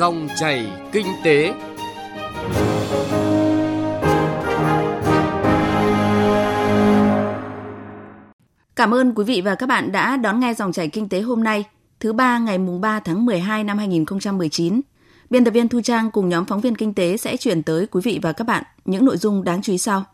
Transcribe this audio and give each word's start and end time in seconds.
Dòng 0.00 0.28
chảy 0.36 0.66
kinh 0.92 1.06
tế. 1.24 1.52
Cảm 8.76 8.94
ơn 8.94 9.14
quý 9.14 9.24
vị 9.24 9.40
và 9.40 9.54
các 9.54 9.66
bạn 9.66 9.92
đã 9.92 10.16
đón 10.16 10.40
nghe 10.40 10.54
dòng 10.54 10.72
chảy 10.72 10.88
kinh 10.88 11.08
tế 11.08 11.20
hôm 11.20 11.44
nay, 11.44 11.64
thứ 12.00 12.12
ba 12.12 12.38
ngày 12.38 12.58
mùng 12.58 12.80
3 12.80 13.00
tháng 13.00 13.26
12 13.26 13.64
năm 13.64 13.78
2019. 13.78 14.80
Biên 15.30 15.44
tập 15.44 15.50
viên 15.50 15.68
Thu 15.68 15.80
Trang 15.80 16.10
cùng 16.10 16.28
nhóm 16.28 16.44
phóng 16.44 16.60
viên 16.60 16.74
kinh 16.74 16.94
tế 16.94 17.16
sẽ 17.16 17.36
chuyển 17.36 17.62
tới 17.62 17.86
quý 17.86 18.00
vị 18.04 18.18
và 18.22 18.32
các 18.32 18.46
bạn 18.46 18.64
những 18.84 19.04
nội 19.04 19.16
dung 19.16 19.44
đáng 19.44 19.62
chú 19.62 19.72
ý 19.72 19.78
sau. 19.78 20.04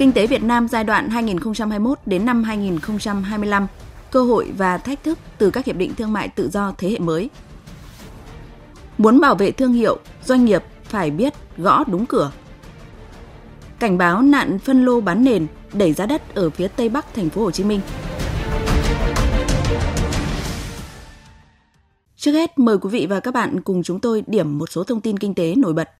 Kinh 0.00 0.12
tế 0.12 0.26
Việt 0.26 0.42
Nam 0.42 0.68
giai 0.68 0.84
đoạn 0.84 1.10
2021 1.10 1.98
đến 2.06 2.24
năm 2.24 2.44
2025, 2.44 3.66
cơ 4.10 4.22
hội 4.22 4.52
và 4.56 4.78
thách 4.78 5.04
thức 5.04 5.18
từ 5.38 5.50
các 5.50 5.64
hiệp 5.64 5.76
định 5.76 5.94
thương 5.94 6.12
mại 6.12 6.28
tự 6.28 6.50
do 6.50 6.72
thế 6.78 6.90
hệ 6.90 6.98
mới. 6.98 7.30
Muốn 8.98 9.20
bảo 9.20 9.34
vệ 9.34 9.50
thương 9.50 9.72
hiệu, 9.72 9.98
doanh 10.24 10.44
nghiệp 10.44 10.62
phải 10.84 11.10
biết 11.10 11.34
gõ 11.56 11.84
đúng 11.84 12.06
cửa. 12.06 12.32
Cảnh 13.78 13.98
báo 13.98 14.22
nạn 14.22 14.58
phân 14.58 14.84
lô 14.84 15.00
bán 15.00 15.24
nền 15.24 15.46
đẩy 15.72 15.92
giá 15.92 16.06
đất 16.06 16.34
ở 16.34 16.50
phía 16.50 16.68
tây 16.68 16.88
bắc 16.88 17.14
thành 17.14 17.30
phố 17.30 17.42
Hồ 17.42 17.50
Chí 17.50 17.64
Minh. 17.64 17.80
Trước 22.16 22.32
hết 22.32 22.58
mời 22.58 22.78
quý 22.78 22.90
vị 22.90 23.06
và 23.06 23.20
các 23.20 23.34
bạn 23.34 23.60
cùng 23.60 23.82
chúng 23.82 24.00
tôi 24.00 24.22
điểm 24.26 24.58
một 24.58 24.70
số 24.70 24.84
thông 24.84 25.00
tin 25.00 25.18
kinh 25.18 25.34
tế 25.34 25.54
nổi 25.54 25.72
bật. 25.72 25.99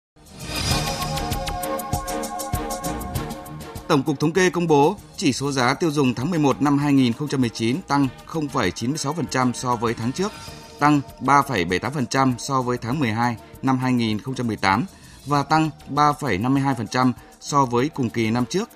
Tổng 3.90 4.02
cục 4.02 4.20
Thống 4.20 4.32
kê 4.32 4.50
công 4.50 4.66
bố 4.66 4.96
chỉ 5.16 5.32
số 5.32 5.52
giá 5.52 5.74
tiêu 5.74 5.90
dùng 5.90 6.14
tháng 6.14 6.30
11 6.30 6.62
năm 6.62 6.78
2019 6.78 7.82
tăng 7.82 8.08
0,96% 8.28 9.52
so 9.52 9.76
với 9.76 9.94
tháng 9.94 10.12
trước, 10.12 10.32
tăng 10.78 11.00
3,78% 11.20 12.34
so 12.38 12.62
với 12.62 12.78
tháng 12.78 13.00
12 13.00 13.36
năm 13.62 13.78
2018 13.78 14.84
và 15.26 15.42
tăng 15.42 15.70
3,52% 15.94 17.12
so 17.40 17.64
với 17.64 17.88
cùng 17.88 18.10
kỳ 18.10 18.30
năm 18.30 18.44
trước. 18.46 18.68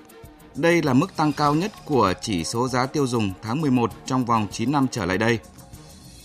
Đây 0.55 0.83
là 0.83 0.93
mức 0.93 1.17
tăng 1.17 1.33
cao 1.33 1.55
nhất 1.55 1.73
của 1.85 2.13
chỉ 2.21 2.45
số 2.45 2.69
giá 2.69 2.87
tiêu 2.87 3.07
dùng 3.07 3.33
tháng 3.43 3.61
11 3.61 3.91
trong 4.07 4.25
vòng 4.25 4.47
9 4.53 4.73
năm 4.73 4.87
trở 4.91 5.05
lại 5.05 5.19
đây. 5.19 5.39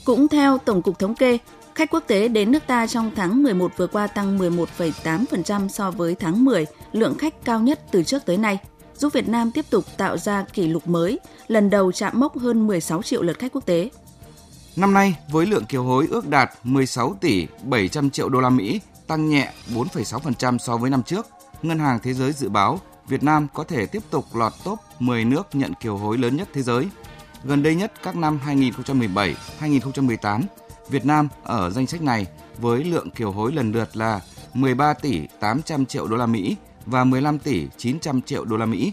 Cũng 0.06 0.28
theo 0.28 0.58
Tổng 0.58 0.82
cục 0.82 1.00
Thống 1.00 1.16
kê, 1.16 1.38
khách 1.76 1.90
quốc 1.92 2.04
tế 2.08 2.28
đến 2.28 2.52
nước 2.52 2.64
ta 2.68 2.88
trong 2.88 3.12
tháng 3.16 3.44
11 3.44 3.72
vừa 3.78 3.88
qua 3.88 4.08
tăng 4.08 4.38
11,8% 4.38 5.68
so 5.68 5.92
với 5.92 6.16
tháng 6.16 6.46
10, 6.46 6.66
lượng 6.92 7.18
khách 7.18 7.46
cao 7.46 7.60
nhất 7.60 7.80
từ 7.92 8.04
trước 8.04 8.26
tới 8.26 8.38
nay, 8.38 8.60
giúp 9.00 9.14
Việt 9.14 9.28
Nam 9.28 9.52
tiếp 9.52 9.66
tục 9.70 9.86
tạo 9.98 10.18
ra 10.18 10.46
kỷ 10.54 10.68
lục 10.68 10.88
mới, 10.88 11.20
lần 11.48 11.70
đầu 11.70 11.92
chạm 11.92 12.20
mốc 12.20 12.38
hơn 12.38 12.68
16 12.68 13.02
triệu 13.02 13.22
lượt 13.22 13.40
khách 13.40 13.52
quốc 13.52 13.66
tế. 13.66 13.90
Năm 14.76 14.94
nay, 14.94 15.16
với 15.30 15.46
lượng 15.46 15.66
kiều 15.66 15.84
hối 15.84 16.08
ước 16.10 16.28
đạt 16.28 16.50
16 16.64 17.18
tỷ 17.22 17.48
700 17.64 18.10
triệu 18.10 18.30
đô 18.30 18.40
la 18.40 18.50
Mỹ, 18.50 18.82
tăng 19.08 19.30
nhẹ 19.30 19.54
4,6% 19.74 20.58
so 20.58 20.78
với 20.78 20.90
năm 20.90 21.04
trước, 21.04 21.28
Ngân 21.62 21.80
hàng 21.80 22.00
Thế 22.04 22.14
giới 22.14 22.34
dự 22.34 22.50
báo 22.50 22.80
Việt 23.08 23.24
Nam 23.24 23.48
có 23.54 23.64
thể 23.64 23.86
tiếp 23.86 24.04
tục 24.10 24.26
lọt 24.34 24.54
top 24.64 24.80
10 25.00 25.26
nước 25.26 25.48
nhận 25.54 25.74
kiều 25.74 25.98
hối 25.98 26.18
lớn 26.18 26.36
nhất 26.36 26.50
thế 26.54 26.62
giới. 26.62 26.88
Gần 27.44 27.64
đây 27.64 27.76
nhất 27.76 27.94
các 28.04 28.16
năm 28.16 28.40
2017, 28.44 29.36
2018, 29.60 30.44
Việt 30.90 31.06
Nam 31.06 31.28
ở 31.44 31.70
danh 31.70 31.88
sách 31.88 32.02
này 32.02 32.28
với 32.58 32.84
lượng 32.84 33.12
kiều 33.12 33.32
hối 33.32 33.52
lần 33.52 33.72
lượt 33.72 33.98
là 33.98 34.22
13 34.54 34.94
tỷ 34.94 35.28
800 35.40 35.86
triệu 35.86 36.08
đô 36.08 36.18
la 36.18 36.26
Mỹ 36.26 36.56
và 36.90 37.04
15 37.04 37.40
tỷ 37.40 37.68
900 37.78 38.22
triệu 38.22 38.46
đô 38.46 38.58
la 38.58 38.66
Mỹ. 38.66 38.92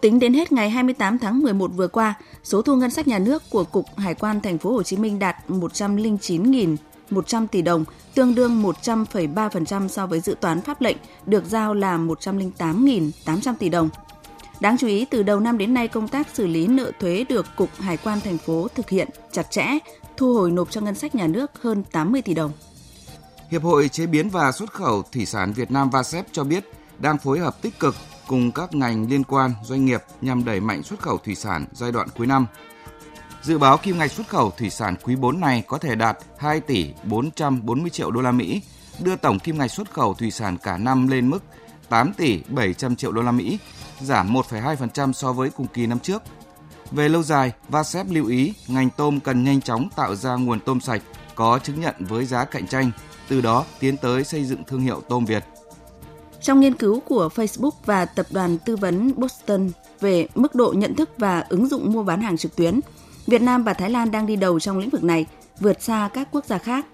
Tính 0.00 0.18
đến 0.18 0.34
hết 0.34 0.52
ngày 0.52 0.70
28 0.70 1.18
tháng 1.18 1.40
11 1.40 1.70
vừa 1.76 1.88
qua, 1.88 2.14
số 2.44 2.62
thu 2.62 2.76
ngân 2.76 2.90
sách 2.90 3.08
nhà 3.08 3.18
nước 3.18 3.42
của 3.50 3.64
Cục 3.64 3.86
Hải 3.96 4.14
quan 4.14 4.40
Thành 4.40 4.58
phố 4.58 4.72
Hồ 4.72 4.82
Chí 4.82 4.96
Minh 4.96 5.18
đạt 5.18 5.36
109.100 5.48 7.46
tỷ 7.46 7.62
đồng, 7.62 7.84
tương 8.14 8.34
đương 8.34 8.62
100,3% 8.62 9.88
so 9.88 10.06
với 10.06 10.20
dự 10.20 10.36
toán 10.40 10.60
pháp 10.60 10.80
lệnh 10.80 10.96
được 11.26 11.44
giao 11.46 11.74
là 11.74 11.98
108.800 11.98 13.54
tỷ 13.58 13.68
đồng. 13.68 13.88
Đáng 14.60 14.76
chú 14.78 14.86
ý, 14.86 15.04
từ 15.04 15.22
đầu 15.22 15.40
năm 15.40 15.58
đến 15.58 15.74
nay, 15.74 15.88
công 15.88 16.08
tác 16.08 16.28
xử 16.34 16.46
lý 16.46 16.66
nợ 16.66 16.92
thuế 17.00 17.24
được 17.28 17.46
Cục 17.56 17.70
Hải 17.78 17.96
quan 17.96 18.20
thành 18.20 18.38
phố 18.38 18.68
thực 18.74 18.90
hiện 18.90 19.08
chặt 19.32 19.50
chẽ, 19.50 19.78
thu 20.16 20.34
hồi 20.34 20.50
nộp 20.50 20.70
cho 20.70 20.80
ngân 20.80 20.94
sách 20.94 21.14
nhà 21.14 21.26
nước 21.26 21.62
hơn 21.62 21.82
80 21.92 22.22
tỷ 22.22 22.34
đồng. 22.34 22.52
Hiệp 23.50 23.62
hội 23.62 23.88
Chế 23.88 24.06
biến 24.06 24.28
và 24.28 24.52
Xuất 24.52 24.72
khẩu 24.72 25.02
Thủy 25.02 25.26
sản 25.26 25.52
Việt 25.52 25.70
Nam 25.70 25.90
VASEP 25.90 26.26
cho 26.32 26.44
biết 26.44 26.64
đang 26.98 27.18
phối 27.18 27.38
hợp 27.38 27.62
tích 27.62 27.80
cực 27.80 27.94
cùng 28.26 28.52
các 28.52 28.74
ngành 28.74 29.08
liên 29.10 29.24
quan, 29.24 29.54
doanh 29.62 29.84
nghiệp 29.84 30.00
nhằm 30.20 30.44
đẩy 30.44 30.60
mạnh 30.60 30.82
xuất 30.82 31.00
khẩu 31.00 31.18
thủy 31.18 31.34
sản 31.34 31.66
giai 31.72 31.92
đoạn 31.92 32.08
cuối 32.16 32.26
năm. 32.26 32.46
Dự 33.42 33.58
báo 33.58 33.78
kim 33.78 33.98
ngạch 33.98 34.12
xuất 34.12 34.28
khẩu 34.28 34.50
thủy 34.50 34.70
sản 34.70 34.94
quý 35.02 35.16
4 35.16 35.40
này 35.40 35.64
có 35.66 35.78
thể 35.78 35.94
đạt 35.94 36.18
2 36.38 36.60
tỷ 36.60 36.92
440 37.04 37.90
triệu 37.90 38.10
đô 38.10 38.20
la 38.20 38.32
Mỹ, 38.32 38.62
đưa 38.98 39.16
tổng 39.16 39.38
kim 39.38 39.58
ngạch 39.58 39.70
xuất 39.70 39.92
khẩu 39.92 40.14
thủy 40.14 40.30
sản 40.30 40.56
cả 40.62 40.76
năm 40.76 41.08
lên 41.08 41.30
mức 41.30 41.42
8 41.88 42.12
tỷ 42.12 42.42
700 42.48 42.96
triệu 42.96 43.12
đô 43.12 43.22
la 43.22 43.32
Mỹ, 43.32 43.58
giảm 44.00 44.34
1,2% 44.34 45.12
so 45.12 45.32
với 45.32 45.50
cùng 45.50 45.66
kỳ 45.66 45.86
năm 45.86 45.98
trước. 45.98 46.22
Về 46.90 47.08
lâu 47.08 47.22
dài, 47.22 47.52
VASEP 47.68 48.06
lưu 48.10 48.26
ý 48.26 48.54
ngành 48.68 48.90
tôm 48.90 49.20
cần 49.20 49.44
nhanh 49.44 49.60
chóng 49.60 49.88
tạo 49.96 50.14
ra 50.14 50.34
nguồn 50.34 50.60
tôm 50.60 50.80
sạch 50.80 51.02
có 51.34 51.58
chứng 51.62 51.80
nhận 51.80 51.94
với 51.98 52.24
giá 52.24 52.44
cạnh 52.44 52.66
tranh, 52.66 52.90
từ 53.28 53.40
đó 53.40 53.64
tiến 53.80 53.96
tới 53.96 54.24
xây 54.24 54.44
dựng 54.44 54.64
thương 54.64 54.80
hiệu 54.80 55.02
tôm 55.08 55.24
Việt. 55.24 55.44
Trong 56.40 56.60
nghiên 56.60 56.74
cứu 56.74 57.00
của 57.00 57.28
Facebook 57.34 57.70
và 57.84 58.04
tập 58.04 58.26
đoàn 58.30 58.58
tư 58.58 58.76
vấn 58.76 59.12
Boston 59.16 59.70
về 60.00 60.26
mức 60.34 60.54
độ 60.54 60.72
nhận 60.76 60.94
thức 60.94 61.10
và 61.18 61.44
ứng 61.48 61.68
dụng 61.68 61.92
mua 61.92 62.02
bán 62.02 62.22
hàng 62.22 62.36
trực 62.36 62.56
tuyến, 62.56 62.80
Việt 63.26 63.42
Nam 63.42 63.64
và 63.64 63.74
Thái 63.74 63.90
Lan 63.90 64.10
đang 64.10 64.26
đi 64.26 64.36
đầu 64.36 64.60
trong 64.60 64.78
lĩnh 64.78 64.90
vực 64.90 65.04
này, 65.04 65.26
vượt 65.60 65.82
xa 65.82 66.10
các 66.14 66.28
quốc 66.32 66.44
gia 66.44 66.58
khác. 66.58 66.86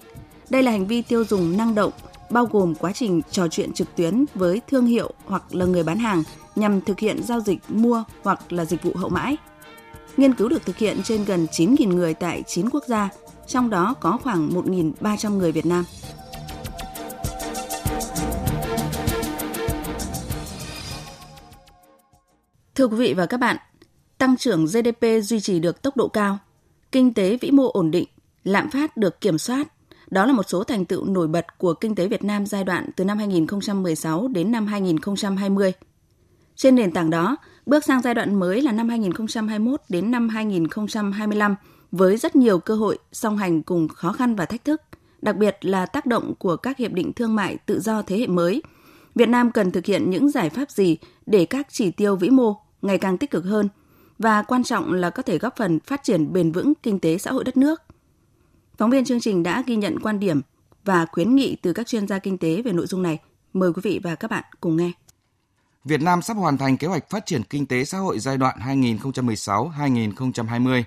Đây 0.50 0.62
là 0.62 0.70
hành 0.70 0.86
vi 0.86 1.02
tiêu 1.02 1.24
dùng 1.24 1.56
năng 1.56 1.74
động, 1.74 1.92
bao 2.30 2.46
gồm 2.46 2.74
quá 2.74 2.92
trình 2.92 3.22
trò 3.30 3.48
chuyện 3.48 3.72
trực 3.72 3.96
tuyến 3.96 4.24
với 4.34 4.60
thương 4.68 4.86
hiệu 4.86 5.12
hoặc 5.24 5.54
là 5.54 5.64
người 5.64 5.82
bán 5.82 5.98
hàng 5.98 6.22
nhằm 6.56 6.80
thực 6.80 6.98
hiện 6.98 7.22
giao 7.22 7.40
dịch 7.40 7.58
mua 7.68 8.04
hoặc 8.22 8.52
là 8.52 8.64
dịch 8.64 8.82
vụ 8.82 8.92
hậu 8.94 9.08
mãi. 9.08 9.36
Nghiên 10.16 10.34
cứu 10.34 10.48
được 10.48 10.66
thực 10.66 10.76
hiện 10.76 11.00
trên 11.04 11.24
gần 11.24 11.46
9.000 11.52 11.88
người 11.88 12.14
tại 12.14 12.42
9 12.46 12.70
quốc 12.70 12.84
gia, 12.86 13.08
trong 13.46 13.70
đó 13.70 13.94
có 14.00 14.18
khoảng 14.22 14.50
1.300 14.50 15.36
người 15.36 15.52
Việt 15.52 15.66
Nam. 15.66 15.84
Thưa 22.74 22.86
quý 22.86 22.96
vị 22.96 23.14
và 23.14 23.26
các 23.26 23.40
bạn, 23.40 23.56
tăng 24.18 24.36
trưởng 24.36 24.66
GDP 24.66 25.06
duy 25.22 25.40
trì 25.40 25.60
được 25.60 25.82
tốc 25.82 25.96
độ 25.96 26.08
cao, 26.08 26.38
kinh 26.92 27.14
tế 27.14 27.36
vĩ 27.36 27.50
mô 27.50 27.70
ổn 27.70 27.90
định, 27.90 28.08
lạm 28.44 28.70
phát 28.70 28.96
được 28.96 29.20
kiểm 29.20 29.38
soát. 29.38 29.68
Đó 30.10 30.26
là 30.26 30.32
một 30.32 30.48
số 30.48 30.64
thành 30.64 30.84
tựu 30.84 31.04
nổi 31.04 31.28
bật 31.28 31.58
của 31.58 31.74
kinh 31.74 31.94
tế 31.94 32.08
Việt 32.08 32.24
Nam 32.24 32.46
giai 32.46 32.64
đoạn 32.64 32.90
từ 32.96 33.04
năm 33.04 33.18
2016 33.18 34.28
đến 34.28 34.52
năm 34.52 34.66
2020. 34.66 35.72
Trên 36.56 36.74
nền 36.74 36.92
tảng 36.92 37.10
đó, 37.10 37.36
bước 37.66 37.84
sang 37.84 38.02
giai 38.02 38.14
đoạn 38.14 38.34
mới 38.34 38.62
là 38.62 38.72
năm 38.72 38.88
2021 38.88 39.80
đến 39.88 40.10
năm 40.10 40.28
2025 40.28 41.54
với 41.92 42.16
rất 42.16 42.36
nhiều 42.36 42.58
cơ 42.58 42.74
hội 42.74 42.98
song 43.12 43.36
hành 43.36 43.62
cùng 43.62 43.88
khó 43.88 44.12
khăn 44.12 44.34
và 44.34 44.44
thách 44.44 44.64
thức, 44.64 44.82
đặc 45.22 45.36
biệt 45.36 45.56
là 45.60 45.86
tác 45.86 46.06
động 46.06 46.34
của 46.38 46.56
các 46.56 46.78
hiệp 46.78 46.92
định 46.92 47.12
thương 47.12 47.34
mại 47.34 47.56
tự 47.56 47.80
do 47.80 48.02
thế 48.02 48.18
hệ 48.18 48.26
mới. 48.26 48.62
Việt 49.14 49.28
Nam 49.28 49.50
cần 49.50 49.70
thực 49.70 49.86
hiện 49.86 50.10
những 50.10 50.30
giải 50.30 50.50
pháp 50.50 50.70
gì 50.70 50.96
để 51.26 51.46
các 51.46 51.66
chỉ 51.70 51.90
tiêu 51.90 52.16
vĩ 52.16 52.30
mô 52.30 52.56
ngày 52.82 52.98
càng 52.98 53.18
tích 53.18 53.30
cực 53.30 53.44
hơn 53.44 53.68
và 54.18 54.42
quan 54.42 54.64
trọng 54.64 54.92
là 54.92 55.10
có 55.10 55.22
thể 55.22 55.38
góp 55.38 55.56
phần 55.56 55.80
phát 55.80 56.02
triển 56.02 56.32
bền 56.32 56.52
vững 56.52 56.72
kinh 56.82 57.00
tế 57.00 57.18
xã 57.18 57.30
hội 57.30 57.44
đất 57.44 57.56
nước. 57.56 57.82
Phóng 58.78 58.90
viên 58.90 59.04
chương 59.04 59.20
trình 59.20 59.42
đã 59.42 59.62
ghi 59.66 59.76
nhận 59.76 60.00
quan 60.00 60.20
điểm 60.20 60.40
và 60.84 61.06
khuyến 61.12 61.36
nghị 61.36 61.56
từ 61.56 61.72
các 61.72 61.86
chuyên 61.86 62.08
gia 62.08 62.18
kinh 62.18 62.38
tế 62.38 62.62
về 62.62 62.72
nội 62.72 62.86
dung 62.86 63.02
này. 63.02 63.18
Mời 63.52 63.72
quý 63.72 63.80
vị 63.84 64.00
và 64.02 64.14
các 64.14 64.30
bạn 64.30 64.44
cùng 64.60 64.76
nghe. 64.76 64.92
Việt 65.84 66.02
Nam 66.02 66.22
sắp 66.22 66.34
hoàn 66.34 66.58
thành 66.58 66.76
kế 66.76 66.86
hoạch 66.86 67.10
phát 67.10 67.26
triển 67.26 67.42
kinh 67.42 67.66
tế 67.66 67.84
xã 67.84 67.98
hội 67.98 68.18
giai 68.18 68.36
đoạn 68.36 68.58
2016-2020. 68.58 70.82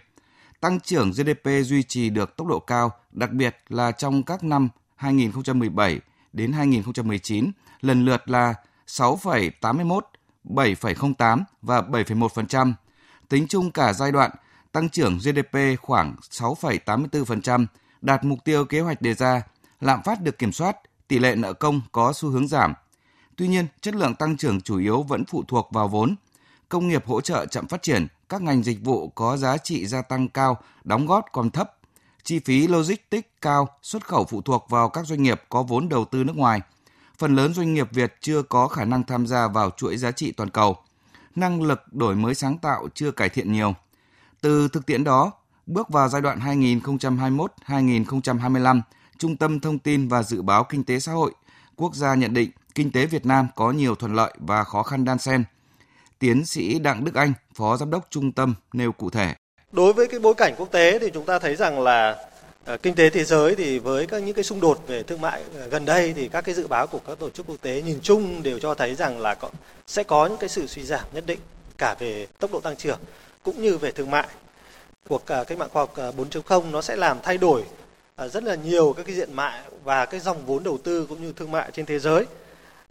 Tăng 0.60 0.80
trưởng 0.80 1.12
GDP 1.12 1.50
duy 1.64 1.84
trì 1.84 2.10
được 2.10 2.36
tốc 2.38 2.48
độ 2.48 2.60
cao, 2.60 2.92
đặc 3.12 3.32
biệt 3.32 3.58
là 3.70 3.92
trong 3.92 4.24
các 4.24 4.44
năm 4.44 4.70
2017 4.96 6.00
đến 6.34 6.52
2019, 6.52 7.52
lần 7.82 8.06
lượt 8.06 8.30
là 8.30 8.54
6,81, 8.88 10.00
7,08 10.44 11.44
và 11.62 11.82
7,1%. 11.82 12.74
Tính 13.30 13.48
chung 13.50 13.72
cả 13.72 13.94
giai 13.94 14.12
đoạn, 14.12 14.32
tăng 14.72 14.90
trưởng 14.90 15.18
GDP 15.18 15.82
khoảng 15.82 16.16
6,84%, 16.32 17.66
đạt 18.02 18.24
mục 18.24 18.40
tiêu 18.44 18.66
kế 18.66 18.80
hoạch 18.80 19.02
đề 19.02 19.14
ra, 19.14 19.42
lạm 19.82 20.04
phát 20.04 20.22
được 20.22 20.38
kiểm 20.38 20.52
soát, 20.52 20.78
tỷ 21.08 21.20
lệ 21.20 21.36
nợ 21.36 21.54
công 21.54 21.82
có 21.92 22.14
xu 22.14 22.30
hướng 22.30 22.48
giảm. 22.48 22.74
Tuy 23.36 23.48
nhiên, 23.48 23.68
chất 23.82 23.96
lượng 23.96 24.16
tăng 24.16 24.38
trưởng 24.38 24.62
chủ 24.62 24.78
yếu 24.78 25.04
vẫn 25.04 25.26
phụ 25.26 25.44
thuộc 25.48 25.70
vào 25.72 25.88
vốn. 25.88 26.16
Công 26.70 26.88
nghiệp 26.88 27.06
hỗ 27.06 27.22
trợ 27.22 27.46
chậm 27.46 27.68
phát 27.68 27.82
triển, 27.82 28.08
các 28.30 28.42
ngành 28.42 28.64
dịch 28.64 28.84
vụ 28.84 29.10
có 29.10 29.38
giá 29.38 29.58
trị 29.58 29.86
gia 29.86 30.02
tăng 30.02 30.30
cao, 30.30 30.58
đóng 30.84 31.06
góp 31.06 31.26
còn 31.32 31.50
thấp. 31.50 31.76
Chi 32.24 32.40
phí 32.40 32.68
logistics 32.68 33.28
cao, 33.42 33.68
xuất 33.82 34.08
khẩu 34.08 34.26
phụ 34.26 34.42
thuộc 34.42 34.66
vào 34.70 34.90
các 34.90 35.06
doanh 35.06 35.24
nghiệp 35.24 35.42
có 35.50 35.64
vốn 35.64 35.90
đầu 35.90 36.06
tư 36.06 36.24
nước 36.24 36.36
ngoài– 36.36 36.62
phần 37.20 37.36
lớn 37.36 37.54
doanh 37.54 37.74
nghiệp 37.74 37.88
Việt 37.92 38.16
chưa 38.22 38.42
có 38.42 38.68
khả 38.68 38.86
năng 38.86 39.04
tham 39.04 39.28
gia 39.28 39.48
vào 39.48 39.70
chuỗi 39.78 39.98
giá 39.98 40.12
trị 40.12 40.32
toàn 40.32 40.50
cầu. 40.50 40.78
Năng 41.36 41.62
lực 41.62 41.94
đổi 41.94 42.16
mới 42.16 42.36
sáng 42.36 42.58
tạo 42.58 42.88
chưa 42.94 43.12
cải 43.12 43.30
thiện 43.30 43.52
nhiều. 43.52 43.74
Từ 44.42 44.68
thực 44.68 44.86
tiễn 44.86 45.04
đó, 45.04 45.32
bước 45.68 45.90
vào 45.90 46.10
giai 46.10 46.22
đoạn 46.22 46.40
2021-2025, 47.68 48.82
Trung 49.18 49.38
tâm 49.38 49.60
Thông 49.60 49.80
tin 49.80 50.08
và 50.08 50.24
Dự 50.24 50.42
báo 50.42 50.64
Kinh 50.64 50.84
tế 50.84 51.00
Xã 51.00 51.12
hội 51.12 51.32
quốc 51.76 51.96
gia 51.96 52.16
nhận 52.16 52.34
định 52.34 52.52
kinh 52.76 52.92
tế 52.92 53.06
Việt 53.06 53.26
Nam 53.26 53.48
có 53.56 53.72
nhiều 53.72 53.96
thuận 53.96 54.16
lợi 54.16 54.34
và 54.40 54.64
khó 54.64 54.84
khăn 54.84 55.06
đan 55.06 55.18
xen. 55.18 55.44
Tiến 56.20 56.46
sĩ 56.46 56.80
Đặng 56.80 57.04
Đức 57.04 57.16
Anh, 57.16 57.34
Phó 57.56 57.78
Giám 57.78 57.90
đốc 57.90 58.08
Trung 58.10 58.32
tâm 58.32 58.56
nêu 58.74 58.92
cụ 58.92 59.10
thể. 59.10 59.34
Đối 59.72 59.94
với 59.94 60.08
cái 60.08 60.20
bối 60.20 60.34
cảnh 60.34 60.54
quốc 60.58 60.72
tế 60.72 61.00
thì 61.00 61.10
chúng 61.14 61.26
ta 61.26 61.40
thấy 61.40 61.56
rằng 61.56 61.82
là 61.82 62.16
ờ, 62.66 62.78
kinh 62.78 62.96
tế 62.96 63.10
thế 63.10 63.24
giới 63.24 63.56
thì 63.56 63.80
với 63.80 64.08
các 64.08 64.24
những 64.24 64.34
cái 64.34 64.44
xung 64.44 64.62
đột 64.62 64.84
về 64.88 65.04
thương 65.04 65.22
mại 65.22 65.44
ờ, 65.56 65.68
gần 65.68 65.86
đây 65.86 66.14
thì 66.14 66.28
các 66.28 66.42
cái 66.42 66.56
dự 66.56 66.68
báo 66.68 66.88
của 66.88 67.00
các 67.08 67.20
tổ 67.20 67.30
chức 67.30 67.46
quốc 67.48 67.56
tế 67.62 67.82
nhìn 67.82 68.00
chung 68.02 68.44
đều 68.44 68.60
cho 68.60 68.74
thấy 68.74 68.96
rằng 68.96 69.20
là 69.20 69.36
có, 69.36 69.50
sẽ 69.88 70.04
có 70.04 70.28
những 70.28 70.38
cái 70.38 70.50
sự 70.50 70.68
suy 70.68 70.84
giảm 70.84 71.04
nhất 71.14 71.24
định 71.28 71.40
cả 71.78 71.96
về 72.00 72.28
tốc 72.40 72.52
độ 72.52 72.60
tăng 72.60 72.76
trưởng 72.76 73.00
cũng 73.44 73.62
như 73.62 73.78
về 73.78 73.92
thương 73.92 74.12
mại. 74.12 74.28
Cuộc 75.10 75.26
ờ, 75.26 75.44
cách 75.44 75.58
mạng 75.58 75.70
khoa 75.74 75.82
học 75.82 75.94
4.0 76.18 76.72
nó 76.72 76.82
sẽ 76.82 76.96
làm 76.96 77.18
thay 77.24 77.38
đổi 77.38 77.64
rất 78.18 78.44
là 78.44 78.56
nhiều 78.56 78.94
các 78.98 79.06
cái 79.06 79.16
diện 79.16 79.34
mạo 79.34 79.60
và 79.84 80.06
cái 80.06 80.20
dòng 80.20 80.46
vốn 80.46 80.64
đầu 80.64 80.78
tư 80.84 81.06
cũng 81.10 81.22
như 81.22 81.34
thương 81.34 81.52
mại 81.52 81.72
trên 81.74 81.86
thế 81.86 82.00
giới. 82.00 82.26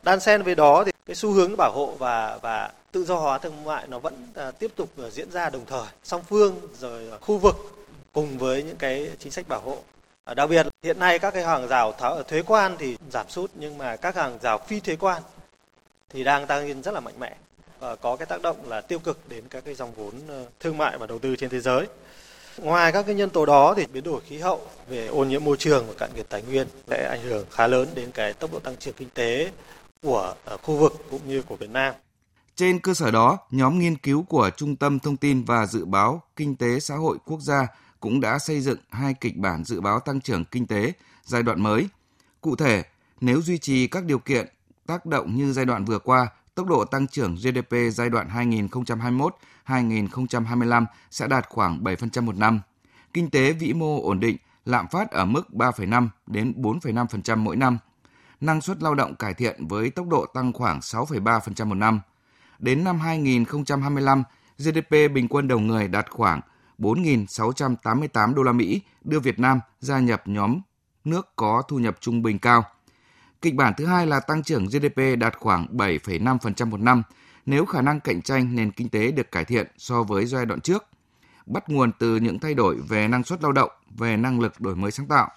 Đan 0.02 0.20
xen 0.20 0.42
với 0.42 0.54
đó 0.54 0.84
thì 0.84 0.92
cái 1.08 1.14
xu 1.14 1.32
hướng 1.32 1.56
bảo 1.56 1.72
hộ 1.72 1.94
và 1.98 2.38
và 2.42 2.70
tự 2.92 3.04
do 3.04 3.14
hóa 3.14 3.38
thương 3.38 3.64
mại 3.64 3.86
nó 3.88 3.98
vẫn 3.98 4.14
à, 4.34 4.50
tiếp 4.50 4.70
tục 4.76 4.88
à, 4.98 5.10
diễn 5.10 5.30
ra 5.30 5.50
đồng 5.50 5.64
thời. 5.66 5.86
Song 6.04 6.22
phương 6.28 6.60
rồi 6.80 7.02
khu 7.20 7.38
vực 7.38 7.56
cùng 8.12 8.38
với 8.38 8.62
những 8.62 8.76
cái 8.76 9.10
chính 9.18 9.32
sách 9.32 9.48
bảo 9.48 9.60
hộ. 9.60 9.78
À, 10.24 10.34
đặc 10.34 10.50
biệt 10.50 10.66
hiện 10.82 10.98
nay 10.98 11.18
các 11.18 11.30
cái 11.34 11.44
hàng 11.44 11.68
rào 11.68 11.92
tháo, 11.92 12.14
à, 12.14 12.22
thuế 12.28 12.42
quan 12.42 12.76
thì 12.78 12.96
giảm 13.10 13.26
sút 13.28 13.50
nhưng 13.54 13.78
mà 13.78 13.96
các 13.96 14.16
hàng 14.16 14.38
rào 14.42 14.58
phi 14.58 14.80
thuế 14.80 14.96
quan 14.96 15.22
thì 16.10 16.24
đang 16.24 16.46
tăng 16.46 16.66
lên 16.66 16.82
rất 16.82 16.94
là 16.94 17.00
mạnh 17.00 17.14
mẽ 17.18 17.36
và 17.80 17.96
có 17.96 18.16
cái 18.16 18.26
tác 18.26 18.42
động 18.42 18.56
là 18.68 18.80
tiêu 18.80 18.98
cực 18.98 19.18
đến 19.28 19.44
các 19.50 19.64
cái 19.64 19.74
dòng 19.74 19.92
vốn 19.96 20.12
à, 20.28 20.40
thương 20.60 20.78
mại 20.78 20.98
và 20.98 21.06
đầu 21.06 21.18
tư 21.18 21.36
trên 21.36 21.50
thế 21.50 21.60
giới. 21.60 21.86
Ngoài 22.58 22.92
các 22.92 23.02
cái 23.06 23.14
nhân 23.14 23.30
tố 23.30 23.46
đó 23.46 23.74
thì 23.76 23.86
biến 23.92 24.04
đổi 24.04 24.20
khí 24.28 24.38
hậu 24.38 24.60
về 24.88 25.06
ô 25.06 25.24
nhiễm 25.24 25.44
môi 25.44 25.56
trường 25.56 25.86
và 25.86 25.94
cạn 25.98 26.10
kiệt 26.16 26.28
tài 26.28 26.42
nguyên 26.42 26.66
sẽ 26.88 27.08
ảnh 27.10 27.22
hưởng 27.22 27.44
khá 27.50 27.66
lớn 27.66 27.88
đến 27.94 28.12
cái 28.12 28.32
tốc 28.32 28.52
độ 28.52 28.58
tăng 28.58 28.76
trưởng 28.76 28.94
kinh 28.94 29.10
tế 29.14 29.50
của 30.02 30.34
ờ, 30.44 30.56
khu 30.56 30.76
vực 30.76 30.92
cũng 31.10 31.28
như 31.28 31.42
của 31.42 31.56
Việt 31.56 31.70
Nam. 31.70 31.94
Trên 32.56 32.78
cơ 32.78 32.94
sở 32.94 33.10
đó, 33.10 33.38
nhóm 33.50 33.78
nghiên 33.78 33.96
cứu 33.96 34.22
của 34.22 34.50
Trung 34.56 34.76
tâm 34.76 34.98
Thông 34.98 35.16
tin 35.16 35.44
và 35.44 35.66
Dự 35.66 35.84
báo 35.84 36.22
Kinh 36.36 36.56
tế 36.56 36.80
Xã 36.80 36.94
hội 36.94 37.18
Quốc 37.24 37.40
gia 37.40 37.66
cũng 38.00 38.20
đã 38.20 38.38
xây 38.38 38.60
dựng 38.60 38.78
hai 38.90 39.14
kịch 39.14 39.36
bản 39.36 39.64
dự 39.64 39.80
báo 39.80 40.00
tăng 40.00 40.20
trưởng 40.20 40.44
kinh 40.44 40.66
tế 40.66 40.92
giai 41.24 41.42
đoạn 41.42 41.62
mới. 41.62 41.88
Cụ 42.40 42.56
thể, 42.56 42.82
nếu 43.20 43.42
duy 43.42 43.58
trì 43.58 43.86
các 43.86 44.04
điều 44.04 44.18
kiện 44.18 44.46
tác 44.86 45.06
động 45.06 45.36
như 45.36 45.52
giai 45.52 45.64
đoạn 45.64 45.84
vừa 45.84 45.98
qua, 45.98 46.26
tốc 46.54 46.66
độ 46.66 46.84
tăng 46.84 47.06
trưởng 47.06 47.36
GDP 47.36 47.74
giai 47.92 48.10
đoạn 48.10 48.28
2021-2025 49.66 50.84
sẽ 51.10 51.26
đạt 51.26 51.48
khoảng 51.48 51.84
7% 51.84 52.22
một 52.22 52.36
năm. 52.36 52.60
Kinh 53.14 53.30
tế 53.30 53.52
vĩ 53.52 53.72
mô 53.72 54.02
ổn 54.02 54.20
định, 54.20 54.36
lạm 54.64 54.88
phát 54.88 55.10
ở 55.10 55.24
mức 55.24 55.42
3,5 55.52 56.08
đến 56.26 56.52
4,5% 56.56 57.36
mỗi 57.36 57.56
năm. 57.56 57.78
Năng 58.40 58.60
suất 58.60 58.82
lao 58.82 58.94
động 58.94 59.14
cải 59.14 59.34
thiện 59.34 59.66
với 59.66 59.90
tốc 59.90 60.08
độ 60.08 60.26
tăng 60.34 60.52
khoảng 60.52 60.78
6,3% 60.78 61.66
một 61.66 61.74
năm– 61.74 62.00
đến 62.58 62.84
năm 62.84 63.00
2025, 63.00 64.22
GDP 64.58 64.90
bình 64.90 65.28
quân 65.28 65.48
đầu 65.48 65.58
người 65.58 65.88
đạt 65.88 66.10
khoảng 66.10 66.40
4.688 66.78 68.34
đô 68.34 68.42
la 68.42 68.52
Mỹ, 68.52 68.82
đưa 69.04 69.20
Việt 69.20 69.38
Nam 69.38 69.60
gia 69.80 69.98
nhập 69.98 70.22
nhóm 70.24 70.60
nước 71.04 71.36
có 71.36 71.62
thu 71.68 71.78
nhập 71.78 71.96
trung 72.00 72.22
bình 72.22 72.38
cao. 72.38 72.64
Kịch 73.42 73.54
bản 73.54 73.72
thứ 73.76 73.86
hai 73.86 74.06
là 74.06 74.20
tăng 74.20 74.42
trưởng 74.42 74.66
GDP 74.66 75.18
đạt 75.18 75.36
khoảng 75.36 75.66
7,5% 75.76 76.70
một 76.70 76.80
năm 76.80 77.02
nếu 77.46 77.66
khả 77.66 77.82
năng 77.82 78.00
cạnh 78.00 78.22
tranh 78.22 78.54
nền 78.54 78.70
kinh 78.70 78.88
tế 78.88 79.10
được 79.10 79.32
cải 79.32 79.44
thiện 79.44 79.66
so 79.76 80.02
với 80.02 80.26
giai 80.26 80.46
đoạn 80.46 80.60
trước, 80.60 80.86
bắt 81.46 81.68
nguồn 81.68 81.92
từ 81.98 82.16
những 82.16 82.38
thay 82.38 82.54
đổi 82.54 82.76
về 82.88 83.08
năng 83.08 83.24
suất 83.24 83.42
lao 83.42 83.52
động, 83.52 83.70
về 83.98 84.16
năng 84.16 84.40
lực 84.40 84.60
đổi 84.60 84.76
mới 84.76 84.90
sáng 84.90 85.06
tạo. 85.06 85.30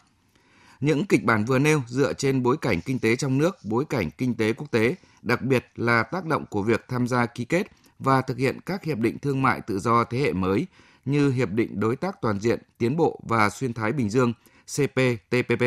Những 0.82 1.06
kịch 1.06 1.24
bản 1.24 1.46
vừa 1.46 1.60
nêu 1.60 1.82
dựa 1.88 2.14
trên 2.14 2.44
bối 2.44 2.58
cảnh 2.58 2.82
kinh 2.82 3.00
tế 3.00 3.16
trong 3.16 3.38
nước, 3.38 3.58
bối 3.64 3.86
cảnh 3.90 4.12
kinh 4.18 4.36
tế 4.36 4.54
quốc 4.54 4.72
tế– 4.72 4.96
đặc 5.22 5.42
biệt 5.42 5.66
là 5.76 6.04
tác 6.04 6.26
động 6.26 6.46
của 6.46 6.62
việc 6.62 6.86
tham 6.88 7.08
gia 7.08 7.26
ký 7.26 7.46
kết 7.46 7.68
và 8.00 8.22
thực 8.22 8.38
hiện 8.38 8.60
các 8.66 8.84
hiệp 8.84 8.98
định 8.98 9.20
thương 9.20 9.42
mại 9.42 9.62
tự 9.62 9.80
do 9.80 10.04
thế 10.04 10.20
hệ 10.20 10.34
mới 10.34 10.68
như 11.06 11.32
Hiệp 11.32 11.50
định 11.50 11.80
Đối 11.80 11.96
tác 11.96 12.22
Toàn 12.22 12.40
diện, 12.40 12.60
Tiến 12.78 12.98
bộ 12.98 13.20
và 13.28 13.50
Xuyên 13.50 13.74
Thái 13.74 13.92
Bình 13.92 14.10
Dương 14.10 14.34
CPTPP 14.66 15.64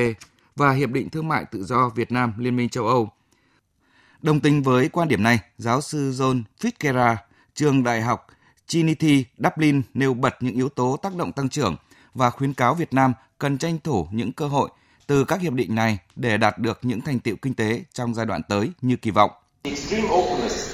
và 0.56 0.72
Hiệp 0.72 0.90
định 0.90 1.10
Thương 1.10 1.28
mại 1.28 1.44
Tự 1.44 1.64
do 1.64 1.88
Việt 1.88 2.12
Nam 2.12 2.32
Liên 2.38 2.56
minh 2.56 2.68
châu 2.68 2.86
Âu. 2.86 3.10
Đồng 4.22 4.40
tình 4.40 4.62
với 4.62 4.88
quan 4.88 5.08
điểm 5.08 5.22
này, 5.22 5.40
giáo 5.58 5.80
sư 5.80 6.10
John 6.10 6.42
Fitzgerald, 6.60 7.16
trường 7.54 7.82
đại 7.82 8.02
học 8.02 8.26
Trinity 8.66 9.24
Dublin 9.38 9.82
nêu 9.94 10.14
bật 10.14 10.34
những 10.40 10.54
yếu 10.54 10.68
tố 10.68 10.96
tác 11.02 11.16
động 11.16 11.32
tăng 11.32 11.48
trưởng 11.48 11.76
và 12.14 12.30
khuyến 12.30 12.54
cáo 12.54 12.74
Việt 12.74 12.92
Nam 12.92 13.12
cần 13.38 13.58
tranh 13.58 13.78
thủ 13.84 14.08
những 14.12 14.32
cơ 14.32 14.46
hội 14.46 14.70
từ 15.06 15.24
các 15.24 15.40
hiệp 15.40 15.52
định 15.52 15.74
này 15.74 15.98
để 16.16 16.36
đạt 16.36 16.58
được 16.58 16.78
những 16.82 17.00
thành 17.00 17.20
tiệu 17.20 17.36
kinh 17.42 17.54
tế 17.54 17.84
trong 17.92 18.14
giai 18.14 18.26
đoạn 18.26 18.42
tới 18.48 18.70
như 18.82 18.96
kỳ 18.96 19.10
vọng. 19.10 19.30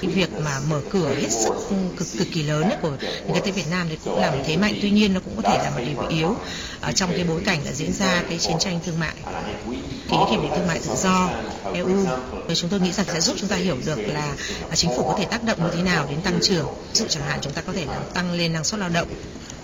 Việc 0.01 0.29
mà 0.43 0.59
mở 0.69 0.81
cửa 0.89 1.15
hết 1.15 1.29
sức 1.29 1.53
ừ, 1.69 1.75
cực 1.97 2.07
cực 2.17 2.27
kỳ 2.31 2.43
lớn 2.43 2.63
ấy 2.63 2.77
của 2.81 2.97
nền 3.27 3.35
kinh 3.35 3.43
tế 3.43 3.51
Việt 3.51 3.67
Nam 3.71 3.87
thì 3.89 3.97
cũng 4.05 4.19
là 4.19 4.31
một 4.31 4.37
thế 4.45 4.57
mạnh. 4.57 4.73
Tuy 4.81 4.89
nhiên 4.91 5.13
nó 5.13 5.19
cũng 5.25 5.35
có 5.35 5.41
thể 5.49 5.57
là 5.57 5.69
một 5.69 5.81
điểm 5.85 5.97
yếu 6.09 6.35
ở 6.81 6.91
trong 6.91 7.11
cái 7.11 7.23
bối 7.23 7.41
cảnh 7.45 7.59
là 7.65 7.71
diễn 7.71 7.93
ra 7.93 8.23
cái 8.29 8.37
chiến 8.39 8.59
tranh 8.59 8.79
thương 8.85 8.99
mại. 8.99 9.13
Thì 10.07 10.17
cái 10.17 10.25
hiệp 10.31 10.41
định 10.41 10.51
thương 10.55 10.67
mại 10.67 10.79
tự 10.79 10.95
do 10.95 11.29
EU 11.73 12.05
thì 12.47 12.55
chúng 12.55 12.69
tôi 12.69 12.79
nghĩ 12.79 12.91
rằng 12.91 13.05
sẽ 13.13 13.21
giúp 13.21 13.35
chúng 13.39 13.49
ta 13.49 13.55
hiểu 13.55 13.77
được 13.85 13.97
là 13.97 14.35
chính 14.75 14.91
phủ 14.97 15.03
có 15.03 15.15
thể 15.19 15.25
tác 15.25 15.43
động 15.43 15.63
như 15.63 15.69
thế 15.75 15.81
nào 15.81 16.07
đến 16.09 16.21
tăng 16.21 16.39
trưởng. 16.41 16.65
Ví 16.65 16.99
dụ 16.99 17.05
chẳng 17.09 17.23
hạn 17.23 17.39
chúng 17.41 17.53
ta 17.53 17.61
có 17.61 17.73
thể 17.73 17.85
làm 17.85 18.01
tăng 18.13 18.33
lên 18.33 18.53
năng 18.53 18.63
suất 18.63 18.79
lao 18.79 18.89
động 18.89 19.07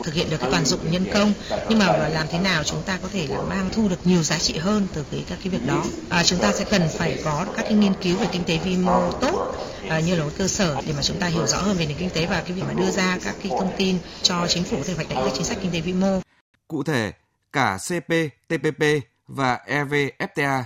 thực 0.04 0.14
hiện 0.14 0.30
được 0.30 0.38
cái 0.40 0.52
toàn 0.52 0.66
dụng 0.66 0.92
nhân 0.92 1.06
công. 1.14 1.34
Nhưng 1.70 1.80
mà 1.80 1.86
làm 2.08 2.28
thế 2.30 2.40
nào 2.40 2.64
chúng 2.64 2.82
ta 2.84 3.00
có 3.04 3.10
thể 3.14 3.28
là 3.30 3.42
mang 3.42 3.70
thu 3.76 3.88
được 3.88 4.00
nhiều 4.04 4.24
giá 4.24 4.38
trị 4.38 4.58
hơn 4.58 4.88
từ 4.94 5.06
cái 5.12 5.24
các 5.30 5.40
cái 5.44 5.50
việc 5.50 5.66
đó? 5.68 5.84
À, 6.10 6.24
chúng 6.24 6.40
ta 6.40 6.52
sẽ 6.52 6.66
cần 6.70 6.82
phải 6.98 7.18
có 7.24 7.46
các 7.56 7.64
cái 7.64 7.74
nghiên 7.74 7.94
cứu 7.94 8.18
về 8.18 8.28
kinh 8.32 8.44
tế 8.44 8.58
vi 8.58 8.78
mô 8.78 9.12
tốt 9.22 9.56
à, 9.90 10.00
như 10.00 10.16
là 10.16 10.24
một 10.24 10.32
cơ 10.38 10.48
sở 10.48 10.82
để 10.88 10.94
mà 10.94 11.02
chúng 11.02 11.20
ta 11.20 11.28
hiểu 11.28 11.48
rõ 11.48 11.58
hơn 11.58 11.78
về 11.78 11.86
nền 11.86 11.98
kinh 11.98 12.10
tế 12.10 12.26
và 12.26 12.42
cái 12.42 12.52
việc 12.52 12.64
mà 12.68 12.74
đưa 12.74 12.92
ra 12.92 13.18
các 13.24 13.36
cái 13.44 13.52
thông 13.60 13.72
tin 13.78 13.98
cho 14.22 14.48
chính 14.48 14.64
phủ 14.64 14.78
có 14.78 14.84
thể 14.88 14.94
hoạch 14.94 15.10
định 15.10 15.20
các 15.26 15.32
chính 15.34 15.44
sách 15.44 15.58
kinh 15.62 15.72
tế 15.72 15.82
vĩ 15.82 15.94
mô 15.94 16.20
cụ 16.68 16.84
thể 16.84 17.12
cả 17.54 17.78
CPTPP 17.78 18.84
và 19.28 19.60
EVFTA 19.68 20.64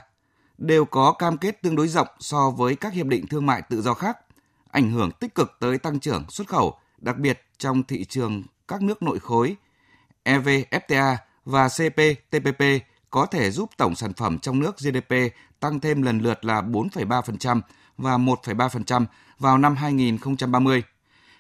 đều 0.62 0.86
có 0.86 1.12
cam 1.12 1.38
kết 1.38 1.62
tương 1.62 1.76
đối 1.76 1.88
rộng 1.88 2.08
so 2.20 2.50
với 2.50 2.76
các 2.76 2.94
hiệp 2.94 3.08
định 3.08 3.28
thương 3.28 3.46
mại 3.46 3.62
tự 3.62 3.82
do 3.82 3.94
khác, 3.94 4.18
ảnh 4.72 4.92
hưởng 4.92 5.12
tích 5.12 5.36
cực 5.36 5.52
tới 5.60 5.78
tăng 5.78 6.00
trưởng 6.00 6.26
xuất 6.30 6.48
khẩu, 6.48 6.78
đặc 6.98 7.18
biệt 7.18 7.42
trong 7.58 7.84
thị 7.84 8.06
trường 8.06 8.44
các 8.68 8.82
nước 8.82 9.04
nội 9.04 9.20
khối. 9.20 9.56
EVFTA 10.26 11.16
và 11.46 11.68
CPTPP 11.70 12.64
có 13.12 13.26
thể 13.26 13.52
giúp 13.52 13.70
tổng 13.78 13.96
sản 13.96 14.14
phẩm 14.14 14.40
trong 14.40 14.60
nước 14.60 14.80
GDP 14.80 15.16
tăng 15.60 15.80
thêm 15.80 16.02
lần 16.02 16.20
lượt 16.20 16.46
là 16.46 16.62
4,3% 16.62 17.62
và 17.98 18.18
1,3% 18.18 19.06
vào 19.40 19.58
năm 19.58 19.76
2030. 19.76 20.84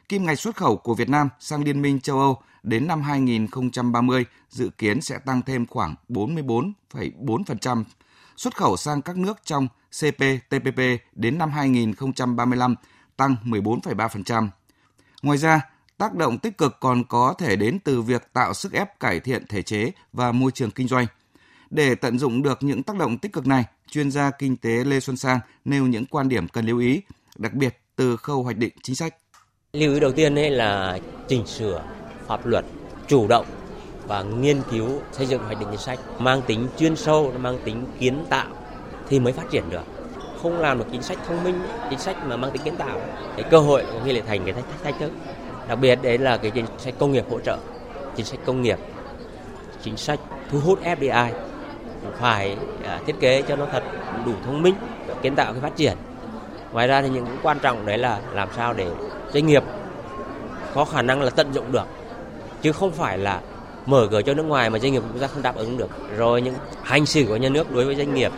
Kim 0.10 0.26
ngạch 0.26 0.40
xuất 0.40 0.56
khẩu 0.56 0.78
của 0.78 0.94
Việt 0.94 1.10
Nam 1.10 1.30
sang 1.40 1.64
Liên 1.64 1.82
minh 1.82 2.00
châu 2.00 2.20
Âu 2.20 2.42
đến 2.64 2.88
năm 2.88 3.02
2030 3.02 4.26
dự 4.50 4.70
kiến 4.78 5.02
sẽ 5.02 5.20
tăng 5.20 5.42
thêm 5.42 5.66
khoảng 5.68 5.96
44,4%. 6.10 7.84
Xuất 8.38 8.56
khẩu 8.56 8.78
sang 8.78 9.02
các 9.02 9.18
nước 9.18 9.38
trong 9.44 9.68
CPTPP 10.00 10.80
đến 11.16 11.38
năm 11.38 11.52
2035 11.52 12.76
tăng 13.18 13.36
14,3%. 13.44 14.48
Ngoài 15.22 15.38
ra, 15.38 15.62
tác 15.98 16.16
động 16.16 16.38
tích 16.38 16.58
cực 16.58 16.80
còn 16.80 17.04
có 17.04 17.34
thể 17.38 17.56
đến 17.56 17.80
từ 17.80 18.02
việc 18.02 18.34
tạo 18.34 18.54
sức 18.54 18.74
ép 18.74 19.00
cải 19.00 19.20
thiện 19.20 19.48
thể 19.48 19.62
chế 19.62 19.92
và 20.14 20.32
môi 20.32 20.52
trường 20.52 20.72
kinh 20.72 20.88
doanh. 20.88 21.06
Để 21.72 21.96
tận 21.96 22.20
dụng 22.20 22.44
được 22.44 22.58
những 22.62 22.84
tác 22.84 22.98
động 22.98 23.18
tích 23.18 23.34
cực 23.34 23.48
này, 23.48 23.66
chuyên 23.92 24.12
gia 24.12 24.32
kinh 24.32 24.58
tế 24.58 24.84
Lê 24.84 25.00
Xuân 25.00 25.18
Sang 25.18 25.40
nêu 25.66 25.88
những 25.88 26.06
quan 26.06 26.30
điểm 26.30 26.48
cần 26.48 26.66
lưu 26.66 26.80
ý, 26.80 27.02
đặc 27.38 27.54
biệt 27.54 27.78
từ 27.96 28.18
khâu 28.18 28.44
hoạch 28.44 28.58
định 28.58 28.74
chính 28.84 28.96
sách. 28.96 29.16
Lưu 29.74 29.94
ý 29.94 30.00
đầu 30.00 30.12
tiên 30.12 30.36
là 30.36 31.00
chỉnh 31.28 31.48
sửa 31.48 31.84
pháp 32.28 32.46
luật 32.46 32.66
chủ 33.08 33.28
động 33.28 33.46
và 34.08 34.24
nghiên 34.24 34.62
cứu 34.72 35.02
xây 35.12 35.26
dựng 35.26 35.44
hoạch 35.44 35.60
định 35.60 35.68
chính 35.72 35.80
sách 35.80 36.00
mang 36.20 36.42
tính 36.48 36.68
chuyên 36.78 36.96
sâu, 36.96 37.34
mang 37.40 37.60
tính 37.66 37.86
kiến 38.00 38.26
tạo 38.30 38.48
thì 39.10 39.20
mới 39.20 39.34
phát 39.34 39.50
triển 39.52 39.64
được. 39.70 39.84
Không 40.42 40.60
làm 40.60 40.78
được 40.78 40.86
chính 40.92 41.02
sách 41.02 41.18
thông 41.28 41.44
minh, 41.44 41.62
chính 41.90 42.00
sách 42.00 42.18
mà 42.26 42.38
mang 42.38 42.52
tính 42.52 42.62
kiến 42.66 42.76
tạo, 42.78 43.02
cái 43.38 43.46
cơ 43.52 43.60
hội 43.60 43.84
có 43.94 44.06
nghĩa 44.06 44.14
lại 44.14 44.24
thành 44.28 44.42
cái 44.46 44.54
thách, 44.54 44.84
thách 44.84 44.96
thức. 45.00 45.12
Đặc 45.68 45.80
biệt 45.82 46.00
đấy 46.04 46.18
là 46.18 46.38
cái 46.38 46.52
chính 46.52 46.66
sách 46.78 46.94
công 47.00 47.12
nghiệp 47.12 47.26
hỗ 47.30 47.40
trợ, 47.40 47.58
chính 48.16 48.26
sách 48.26 48.40
công 48.46 48.62
nghiệp, 48.62 48.80
chính 49.84 49.98
sách 49.98 50.20
thu 50.52 50.60
hút 50.60 50.80
FDI 50.84 51.32
phải 52.20 52.58
à, 52.84 53.00
thiết 53.06 53.20
kế 53.20 53.42
cho 53.42 53.56
nó 53.56 53.66
thật 53.72 53.84
đủ 54.26 54.34
thông 54.46 54.62
minh, 54.62 54.76
kiến 55.22 55.36
tạo 55.36 55.52
cái 55.54 55.62
phát 55.62 55.76
triển. 55.76 55.98
Ngoài 56.72 56.88
ra 56.88 57.02
thì 57.02 57.10
những 57.10 57.26
quan 57.44 57.60
trọng 57.60 57.86
đấy 57.86 57.98
là 57.98 58.20
làm 58.34 58.50
sao 58.56 58.74
để 58.74 58.88
doanh 59.34 59.48
nghiệp 59.48 59.64
có 60.74 60.86
khả 60.86 61.02
năng 61.02 61.22
là 61.22 61.30
tận 61.30 61.54
dụng 61.54 61.72
được 61.72 61.86
chứ 62.62 62.72
không 62.72 62.92
phải 62.92 63.18
là 63.18 63.42
mở 63.86 64.08
cửa 64.12 64.22
cho 64.22 64.34
nước 64.34 64.44
ngoài 64.44 64.70
mà 64.70 64.80
doanh 64.80 64.92
nghiệp 64.92 65.04
chúng 65.12 65.22
ta 65.22 65.28
không 65.28 65.42
đáp 65.42 65.56
ứng 65.56 65.78
được 65.78 65.90
rồi 66.18 66.42
những 66.42 66.56
hành 66.84 67.06
xử 67.06 67.26
của 67.28 67.36
nhà 67.36 67.50
nước 67.50 67.72
đối 67.72 67.86
với 67.86 67.96
doanh 67.96 68.14
nghiệp 68.14 68.32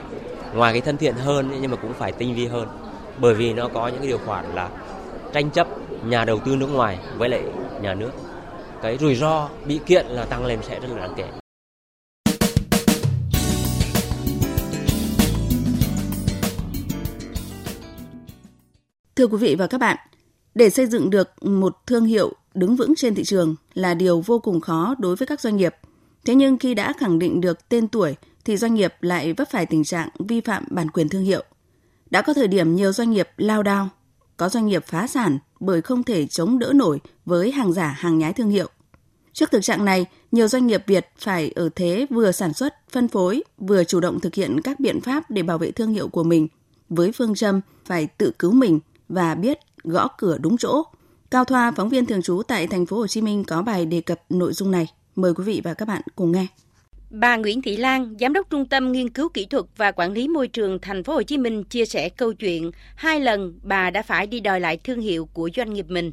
ngoài 0.53 0.73
cái 0.73 0.81
thân 0.81 0.97
thiện 0.97 1.15
hơn 1.15 1.57
nhưng 1.61 1.71
mà 1.71 1.77
cũng 1.77 1.93
phải 1.93 2.11
tinh 2.11 2.35
vi 2.35 2.47
hơn 2.47 2.67
bởi 3.17 3.33
vì 3.33 3.53
nó 3.53 3.67
có 3.67 3.87
những 3.87 3.97
cái 3.97 4.07
điều 4.07 4.19
khoản 4.25 4.45
là 4.53 4.69
tranh 5.33 5.49
chấp 5.49 5.67
nhà 6.05 6.25
đầu 6.25 6.39
tư 6.39 6.55
nước 6.55 6.69
ngoài 6.73 6.99
với 7.17 7.29
lại 7.29 7.43
nhà 7.81 7.93
nước 7.93 8.11
cái 8.81 8.97
rủi 8.97 9.15
ro 9.15 9.49
bị 9.65 9.79
kiện 9.85 10.05
là 10.05 10.25
tăng 10.25 10.45
lên 10.45 10.59
sẽ 10.61 10.79
rất 10.79 10.87
là 10.91 10.99
đáng 10.99 11.13
kể. 11.17 11.42
Thưa 19.15 19.27
quý 19.27 19.37
vị 19.37 19.55
và 19.55 19.67
các 19.67 19.77
bạn, 19.77 19.97
để 20.55 20.69
xây 20.69 20.87
dựng 20.87 21.09
được 21.09 21.43
một 21.43 21.77
thương 21.87 22.05
hiệu 22.05 22.33
đứng 22.53 22.75
vững 22.75 22.93
trên 22.95 23.15
thị 23.15 23.23
trường 23.23 23.55
là 23.73 23.93
điều 23.93 24.21
vô 24.21 24.39
cùng 24.39 24.61
khó 24.61 24.95
đối 24.99 25.15
với 25.15 25.27
các 25.27 25.41
doanh 25.41 25.57
nghiệp. 25.57 25.75
Thế 26.25 26.35
nhưng 26.35 26.57
khi 26.57 26.73
đã 26.73 26.93
khẳng 26.97 27.19
định 27.19 27.41
được 27.41 27.69
tên 27.69 27.87
tuổi 27.87 28.15
thì 28.45 28.57
doanh 28.57 28.73
nghiệp 28.73 28.93
lại 29.01 29.33
vấp 29.33 29.49
phải 29.51 29.65
tình 29.65 29.83
trạng 29.83 30.09
vi 30.19 30.41
phạm 30.41 30.65
bản 30.69 30.91
quyền 30.91 31.09
thương 31.09 31.23
hiệu. 31.23 31.43
Đã 32.09 32.21
có 32.21 32.33
thời 32.33 32.47
điểm 32.47 32.75
nhiều 32.75 32.91
doanh 32.91 33.11
nghiệp 33.11 33.29
lao 33.37 33.63
đao, 33.63 33.89
có 34.37 34.49
doanh 34.49 34.65
nghiệp 34.65 34.83
phá 34.87 35.07
sản 35.07 35.39
bởi 35.59 35.81
không 35.81 36.03
thể 36.03 36.27
chống 36.27 36.59
đỡ 36.59 36.71
nổi 36.75 36.99
với 37.25 37.51
hàng 37.51 37.73
giả 37.73 37.87
hàng 37.87 38.17
nhái 38.17 38.33
thương 38.33 38.49
hiệu. 38.49 38.67
Trước 39.33 39.51
thực 39.51 39.63
trạng 39.63 39.85
này, 39.85 40.05
nhiều 40.31 40.47
doanh 40.47 40.67
nghiệp 40.67 40.83
Việt 40.87 41.07
phải 41.17 41.51
ở 41.55 41.69
thế 41.75 42.05
vừa 42.09 42.31
sản 42.31 42.53
xuất, 42.53 42.73
phân 42.91 43.07
phối, 43.07 43.43
vừa 43.57 43.83
chủ 43.83 43.99
động 43.99 44.19
thực 44.19 44.35
hiện 44.35 44.61
các 44.61 44.79
biện 44.79 45.01
pháp 45.01 45.31
để 45.31 45.43
bảo 45.43 45.57
vệ 45.57 45.71
thương 45.71 45.93
hiệu 45.93 46.07
của 46.07 46.23
mình, 46.23 46.47
với 46.89 47.11
phương 47.11 47.35
châm 47.35 47.61
phải 47.85 48.07
tự 48.07 48.31
cứu 48.39 48.51
mình 48.51 48.79
và 49.09 49.35
biết 49.35 49.59
gõ 49.83 50.07
cửa 50.17 50.37
đúng 50.37 50.57
chỗ. 50.57 50.83
Cao 51.31 51.45
Thoa, 51.45 51.71
phóng 51.71 51.89
viên 51.89 52.05
thường 52.05 52.21
trú 52.21 52.41
tại 52.47 52.67
thành 52.67 52.85
phố 52.85 52.97
Hồ 52.97 53.07
Chí 53.07 53.21
Minh 53.21 53.43
có 53.43 53.61
bài 53.61 53.85
đề 53.85 54.01
cập 54.01 54.21
nội 54.29 54.53
dung 54.53 54.71
này. 54.71 54.87
Mời 55.15 55.33
quý 55.33 55.43
vị 55.43 55.61
và 55.63 55.73
các 55.73 55.87
bạn 55.87 56.01
cùng 56.15 56.31
nghe. 56.31 56.47
Bà 57.09 57.37
Nguyễn 57.37 57.61
Thị 57.61 57.77
Lan, 57.77 58.15
giám 58.19 58.33
đốc 58.33 58.49
Trung 58.49 58.65
tâm 58.65 58.91
Nghiên 58.91 59.09
cứu 59.09 59.29
Kỹ 59.29 59.45
thuật 59.45 59.65
và 59.77 59.91
Quản 59.91 60.11
lý 60.11 60.27
môi 60.27 60.47
trường 60.47 60.79
thành 60.79 61.03
phố 61.03 61.13
Hồ 61.13 61.23
Chí 61.23 61.37
Minh 61.37 61.63
chia 61.63 61.85
sẻ 61.85 62.09
câu 62.09 62.33
chuyện 62.33 62.71
hai 62.95 63.19
lần 63.19 63.59
bà 63.63 63.89
đã 63.89 64.01
phải 64.01 64.27
đi 64.27 64.39
đòi 64.39 64.59
lại 64.59 64.77
thương 64.77 65.01
hiệu 65.01 65.29
của 65.33 65.49
doanh 65.55 65.73
nghiệp 65.73 65.85
mình. 65.89 66.11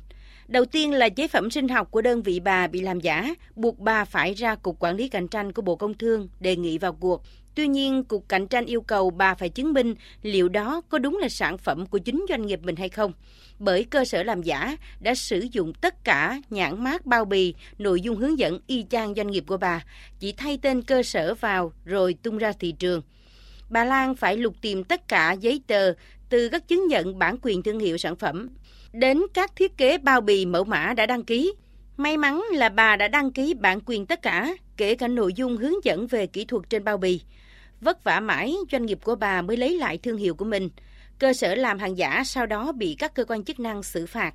Đầu 0.49 0.65
tiên 0.65 0.93
là 0.93 1.09
chế 1.09 1.29
phẩm 1.29 1.51
sinh 1.51 1.69
học 1.69 1.91
của 1.91 2.03
đơn 2.03 2.23
vị 2.23 2.41
bà 2.41 2.67
bị 2.67 2.81
làm 2.81 3.01
giả, 3.01 3.35
buộc 3.57 3.79
bà 3.79 4.05
phải 4.05 4.35
ra 4.35 4.55
Cục 4.55 4.77
Quản 4.79 4.97
lý 4.97 5.09
Cạnh 5.09 5.29
tranh 5.29 5.53
của 5.53 5.63
Bộ 5.63 5.77
Công 5.77 5.95
Thương 5.95 6.29
đề 6.41 6.57
nghị 6.57 6.79
vào 6.79 6.93
cuộc. 6.93 7.23
Tuy 7.61 7.69
nhiên, 7.69 8.05
Cục 8.05 8.29
Cạnh 8.29 8.47
tranh 8.47 8.67
yêu 8.67 8.81
cầu 8.81 9.11
bà 9.11 9.35
phải 9.35 9.49
chứng 9.49 9.73
minh 9.73 9.95
liệu 10.23 10.49
đó 10.49 10.81
có 10.89 10.99
đúng 10.99 11.19
là 11.19 11.29
sản 11.29 11.59
phẩm 11.59 11.87
của 11.87 11.99
chính 11.99 12.27
doanh 12.29 12.47
nghiệp 12.47 12.61
mình 12.63 12.77
hay 12.77 12.89
không. 12.89 13.13
Bởi 13.59 13.85
cơ 13.85 14.05
sở 14.05 14.23
làm 14.23 14.43
giả 14.43 14.77
đã 15.01 15.15
sử 15.15 15.47
dụng 15.53 15.73
tất 15.75 16.05
cả 16.05 16.41
nhãn 16.51 16.85
mát 16.85 17.07
bao 17.07 17.25
bì, 17.25 17.55
nội 17.79 18.01
dung 18.01 18.17
hướng 18.17 18.39
dẫn 18.39 18.61
y 18.67 18.85
chang 18.91 19.15
doanh 19.15 19.27
nghiệp 19.27 19.45
của 19.47 19.57
bà, 19.57 19.85
chỉ 20.19 20.33
thay 20.33 20.59
tên 20.63 20.83
cơ 20.83 21.03
sở 21.03 21.35
vào 21.35 21.73
rồi 21.85 22.15
tung 22.23 22.39
ra 22.39 22.53
thị 22.53 22.73
trường. 22.73 23.03
Bà 23.71 23.85
Lan 23.85 24.15
phải 24.15 24.37
lục 24.37 24.55
tìm 24.61 24.85
tất 24.85 25.09
cả 25.09 25.33
giấy 25.33 25.63
tờ 25.67 25.93
từ 26.29 26.49
các 26.49 26.69
chứng 26.69 26.87
nhận 26.87 27.19
bản 27.19 27.37
quyền 27.43 27.63
thương 27.63 27.79
hiệu 27.79 27.99
sản 27.99 28.17
phẩm 28.17 28.49
đến 28.93 29.23
các 29.35 29.57
thiết 29.57 29.77
kế 29.77 29.99
bao 29.99 30.21
bì 30.21 30.47
mẫu 30.47 30.65
mã 30.65 30.95
đã 30.97 31.07
đăng 31.07 31.25
ký. 31.25 31.53
May 31.97 32.17
mắn 32.17 32.43
là 32.53 32.69
bà 32.69 32.97
đã 32.97 33.09
đăng 33.09 33.33
ký 33.33 33.55
bản 33.55 33.81
quyền 33.87 34.07
tất 34.07 34.23
cả, 34.23 34.55
kể 34.77 34.95
cả 34.95 35.09
nội 35.09 35.33
dung 35.33 35.57
hướng 35.57 35.85
dẫn 35.85 36.07
về 36.07 36.27
kỹ 36.27 36.45
thuật 36.45 36.71
trên 36.71 36.85
bao 36.85 36.97
bì. 36.97 37.21
Vất 37.81 38.05
vả 38.05 38.21
mãi, 38.21 38.55
doanh 38.73 38.87
nghiệp 38.87 38.99
của 39.05 39.15
bà 39.15 39.43
mới 39.43 39.57
lấy 39.57 39.79
lại 39.79 39.99
thương 39.99 40.17
hiệu 40.17 40.35
của 40.35 40.45
mình. 40.45 40.69
Cơ 41.19 41.33
sở 41.33 41.55
làm 41.55 41.79
hàng 41.79 41.99
giả 41.99 42.23
sau 42.25 42.47
đó 42.47 42.73
bị 42.73 42.97
các 42.99 43.15
cơ 43.15 43.25
quan 43.25 43.45
chức 43.45 43.61
năng 43.61 43.83
xử 43.83 44.07
phạt. 44.07 44.35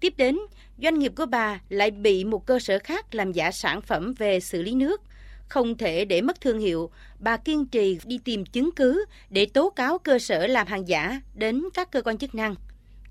Tiếp 0.00 0.14
đến, 0.16 0.38
doanh 0.82 0.98
nghiệp 0.98 1.12
của 1.16 1.26
bà 1.26 1.60
lại 1.68 1.90
bị 1.90 2.24
một 2.24 2.46
cơ 2.46 2.58
sở 2.58 2.78
khác 2.78 3.14
làm 3.14 3.32
giả 3.32 3.50
sản 3.50 3.80
phẩm 3.80 4.14
về 4.18 4.40
xử 4.40 4.62
lý 4.62 4.74
nước. 4.74 5.02
Không 5.48 5.76
thể 5.76 6.04
để 6.04 6.20
mất 6.20 6.40
thương 6.40 6.58
hiệu, 6.58 6.90
bà 7.18 7.36
kiên 7.36 7.66
trì 7.66 7.98
đi 8.04 8.18
tìm 8.24 8.44
chứng 8.44 8.70
cứ 8.76 9.04
để 9.30 9.46
tố 9.46 9.70
cáo 9.70 9.98
cơ 9.98 10.18
sở 10.18 10.46
làm 10.46 10.66
hàng 10.66 10.88
giả 10.88 11.20
đến 11.34 11.64
các 11.74 11.90
cơ 11.90 12.02
quan 12.02 12.18
chức 12.18 12.34
năng. 12.34 12.54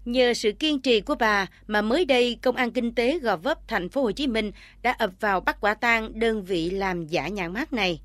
Nhờ 0.05 0.33
sự 0.33 0.51
kiên 0.51 0.81
trì 0.81 1.01
của 1.01 1.15
bà 1.15 1.47
mà 1.67 1.81
mới 1.81 2.05
đây 2.05 2.37
Công 2.41 2.55
an 2.55 2.71
Kinh 2.71 2.95
tế 2.95 3.19
Gò 3.19 3.37
Vấp 3.37 3.67
thành 3.67 3.89
phố 3.89 4.01
Hồ 4.01 4.11
Chí 4.11 4.27
Minh 4.27 4.51
đã 4.81 4.91
ập 4.91 5.11
vào 5.19 5.39
bắt 5.39 5.57
quả 5.61 5.73
tang 5.73 6.19
đơn 6.19 6.43
vị 6.43 6.69
làm 6.69 7.07
giả 7.07 7.27
nhãn 7.27 7.53
mát 7.53 7.73
này. 7.73 7.99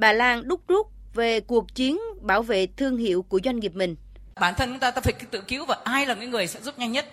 Bà 0.00 0.12
Lan 0.12 0.48
đúc 0.48 0.60
rút 0.68 0.86
về 1.14 1.40
cuộc 1.40 1.74
chiến 1.74 1.98
bảo 2.20 2.42
vệ 2.42 2.66
thương 2.66 2.96
hiệu 2.96 3.22
của 3.22 3.40
doanh 3.44 3.60
nghiệp 3.60 3.74
mình. 3.74 3.96
Bản 4.40 4.54
thân 4.54 4.70
chúng 4.70 4.78
ta 4.78 4.90
ta 4.90 5.00
phải 5.00 5.12
tự 5.30 5.40
cứu 5.40 5.66
và 5.66 5.76
ai 5.84 6.06
là 6.06 6.14
cái 6.14 6.26
người 6.26 6.46
sẽ 6.46 6.60
giúp 6.60 6.78
nhanh 6.78 6.92
nhất. 6.92 7.06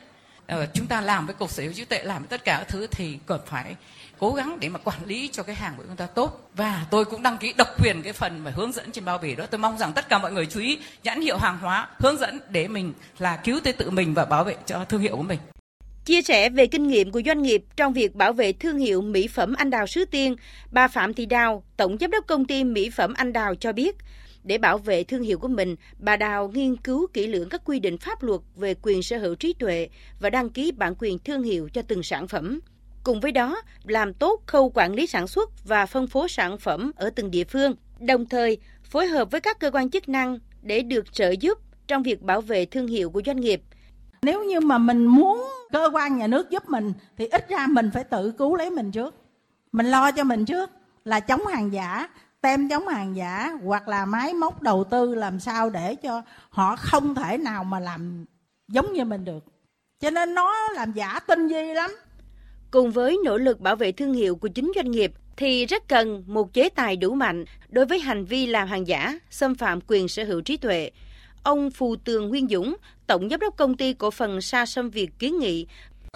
Ờ, 0.48 0.67
chúng 0.74 0.88
ta 0.88 1.01
làm 1.01 1.25
với 1.25 1.36
cục 1.36 1.51
sở 1.51 1.63
hữu 1.63 1.74
trí 1.74 1.86
tuệ 1.86 2.03
làm 2.03 2.22
với 2.22 2.27
tất 2.27 2.46
cả 2.46 2.58
các 2.58 2.67
thứ 2.67 2.88
thì 2.91 3.17
cần 3.25 3.41
phải 3.46 3.75
cố 4.20 4.34
gắng 4.34 4.58
để 4.60 4.70
mà 4.70 4.79
quản 4.79 5.06
lý 5.06 5.29
cho 5.32 5.44
cái 5.44 5.56
hàng 5.56 5.74
của 5.77 5.84
chúng 5.88 5.96
ta 5.96 6.06
tốt 6.06 6.50
và 6.53 6.86
tôi 6.91 7.06
cũng 7.06 7.24
đăng 7.24 7.38
ký 7.38 7.53
độc 7.58 7.67
quyền 7.84 8.01
cái 8.03 8.13
phần 8.13 8.44
mà 8.44 8.51
hướng 8.56 8.72
dẫn 8.72 8.91
trên 8.91 9.06
bao 9.06 9.17
bì 9.17 9.36
đó 9.36 9.46
tôi 9.46 9.60
mong 9.60 9.77
rằng 9.77 9.94
tất 9.94 10.10
cả 10.10 10.17
mọi 10.17 10.32
người 10.32 10.46
chú 10.46 10.60
ý 10.60 10.79
nhãn 11.03 11.22
hiệu 11.22 11.38
hàng 11.38 11.58
hóa 11.60 11.88
hướng 12.00 12.17
dẫn 12.17 12.39
để 12.50 12.67
mình 12.67 12.94
là 13.20 13.38
cứu 13.38 13.60
tới 13.63 13.74
tự 13.74 13.89
mình 13.89 14.13
và 14.13 14.25
bảo 14.25 14.44
vệ 14.44 14.56
cho 14.65 14.86
thương 14.86 15.01
hiệu 15.01 15.15
của 15.15 15.24
mình 15.24 15.39
Chia 16.07 16.21
sẻ 16.21 16.49
về 16.49 16.67
kinh 16.67 16.87
nghiệm 16.87 17.11
của 17.11 17.21
doanh 17.25 17.41
nghiệp 17.41 17.63
trong 17.75 17.93
việc 17.93 18.15
bảo 18.15 18.33
vệ 18.33 18.53
thương 18.53 18.77
hiệu 18.77 19.01
mỹ 19.01 19.27
phẩm 19.27 19.53
Anh 19.53 19.69
Đào 19.69 19.87
Sứ 19.87 20.05
Tiên, 20.05 20.35
bà 20.71 20.87
Phạm 20.87 21.13
Thị 21.13 21.25
Đào, 21.25 21.63
Tổng 21.77 21.97
Giám 21.99 22.11
đốc 22.11 22.27
Công 22.27 22.45
ty 22.45 22.63
Mỹ 22.63 22.89
phẩm 22.89 23.13
Anh 23.13 23.33
Đào 23.33 23.55
cho 23.55 23.73
biết, 23.73 23.95
để 24.43 24.57
bảo 24.57 24.77
vệ 24.77 25.03
thương 25.03 25.23
hiệu 25.23 25.39
của 25.39 25.47
mình, 25.47 25.75
bà 25.99 26.15
Đào 26.17 26.51
nghiên 26.53 26.75
cứu 26.75 27.07
kỹ 27.13 27.27
lưỡng 27.27 27.49
các 27.49 27.61
quy 27.65 27.79
định 27.79 27.97
pháp 27.97 28.23
luật 28.23 28.41
về 28.55 28.75
quyền 28.81 29.03
sở 29.03 29.17
hữu 29.17 29.35
trí 29.35 29.53
tuệ 29.53 29.89
và 30.19 30.29
đăng 30.29 30.49
ký 30.49 30.71
bản 30.71 30.93
quyền 30.99 31.19
thương 31.19 31.43
hiệu 31.43 31.69
cho 31.73 31.81
từng 31.81 32.03
sản 32.03 32.27
phẩm. 32.27 32.59
Cùng 33.03 33.19
với 33.19 33.31
đó, 33.31 33.61
làm 33.83 34.13
tốt 34.13 34.41
khâu 34.45 34.69
quản 34.69 34.93
lý 34.93 35.07
sản 35.07 35.27
xuất 35.27 35.65
và 35.65 35.85
phân 35.85 36.07
phối 36.07 36.29
sản 36.29 36.57
phẩm 36.57 36.91
ở 36.95 37.09
từng 37.09 37.31
địa 37.31 37.43
phương, 37.43 37.75
đồng 37.99 38.25
thời 38.25 38.57
phối 38.83 39.07
hợp 39.07 39.31
với 39.31 39.41
các 39.41 39.59
cơ 39.59 39.71
quan 39.71 39.89
chức 39.89 40.09
năng 40.09 40.39
để 40.61 40.81
được 40.81 41.13
trợ 41.13 41.31
giúp 41.39 41.57
trong 41.87 42.03
việc 42.03 42.21
bảo 42.21 42.41
vệ 42.41 42.65
thương 42.65 42.87
hiệu 42.87 43.09
của 43.09 43.21
doanh 43.25 43.39
nghiệp. 43.39 43.61
Nếu 44.21 44.43
như 44.43 44.59
mà 44.59 44.77
mình 44.77 45.05
muốn 45.05 45.45
cơ 45.71 45.89
quan 45.93 46.17
nhà 46.17 46.27
nước 46.27 46.50
giúp 46.50 46.69
mình 46.69 46.93
thì 47.17 47.27
ít 47.27 47.50
ra 47.50 47.67
mình 47.69 47.91
phải 47.93 48.03
tự 48.03 48.31
cứu 48.31 48.55
lấy 48.55 48.69
mình 48.69 48.91
trước. 48.91 49.15
Mình 49.71 49.86
lo 49.86 50.12
cho 50.12 50.24
mình 50.24 50.45
trước 50.45 50.69
là 51.05 51.19
chống 51.19 51.45
hàng 51.45 51.74
giả, 51.74 52.09
tem 52.41 52.69
chống 52.69 52.88
hàng 52.88 53.15
giả 53.15 53.51
hoặc 53.63 53.88
là 53.88 54.05
máy 54.05 54.33
móc 54.33 54.62
đầu 54.62 54.83
tư 54.83 55.15
làm 55.15 55.39
sao 55.39 55.69
để 55.69 55.95
cho 55.95 56.21
họ 56.50 56.75
không 56.75 57.15
thể 57.15 57.38
nào 57.38 57.63
mà 57.63 57.79
làm 57.79 58.25
giống 58.67 58.93
như 58.93 59.05
mình 59.05 59.25
được. 59.25 59.43
Cho 60.00 60.09
nên 60.09 60.33
nó 60.33 60.69
làm 60.69 60.91
giả 60.91 61.19
tinh 61.27 61.47
vi 61.47 61.74
lắm. 61.74 61.91
Cùng 62.71 62.91
với 62.91 63.17
nỗ 63.25 63.38
lực 63.38 63.59
bảo 63.59 63.75
vệ 63.75 63.91
thương 63.91 64.13
hiệu 64.13 64.36
của 64.36 64.47
chính 64.47 64.71
doanh 64.75 64.91
nghiệp 64.91 65.12
thì 65.38 65.65
rất 65.65 65.88
cần 65.88 66.24
một 66.27 66.53
chế 66.53 66.69
tài 66.69 66.95
đủ 66.95 67.13
mạnh 67.13 67.45
đối 67.69 67.86
với 67.86 68.00
hành 68.00 68.25
vi 68.25 68.45
làm 68.45 68.67
hàng 68.67 68.88
giả, 68.88 69.19
xâm 69.29 69.55
phạm 69.55 69.79
quyền 69.88 70.07
sở 70.07 70.24
hữu 70.24 70.41
trí 70.41 70.57
tuệ. 70.57 70.91
Ông 71.43 71.71
Phù 71.71 71.95
Tường 71.95 72.29
Nguyên 72.29 72.47
Dũng, 72.47 72.75
Tổng 73.07 73.29
Giám 73.29 73.39
đốc 73.39 73.57
Công 73.57 73.77
ty 73.77 73.93
Cổ 73.93 74.11
phần 74.11 74.41
Sa 74.41 74.65
Sâm 74.65 74.89
Việt 74.89 75.09
kiến 75.19 75.39
nghị. 75.39 75.67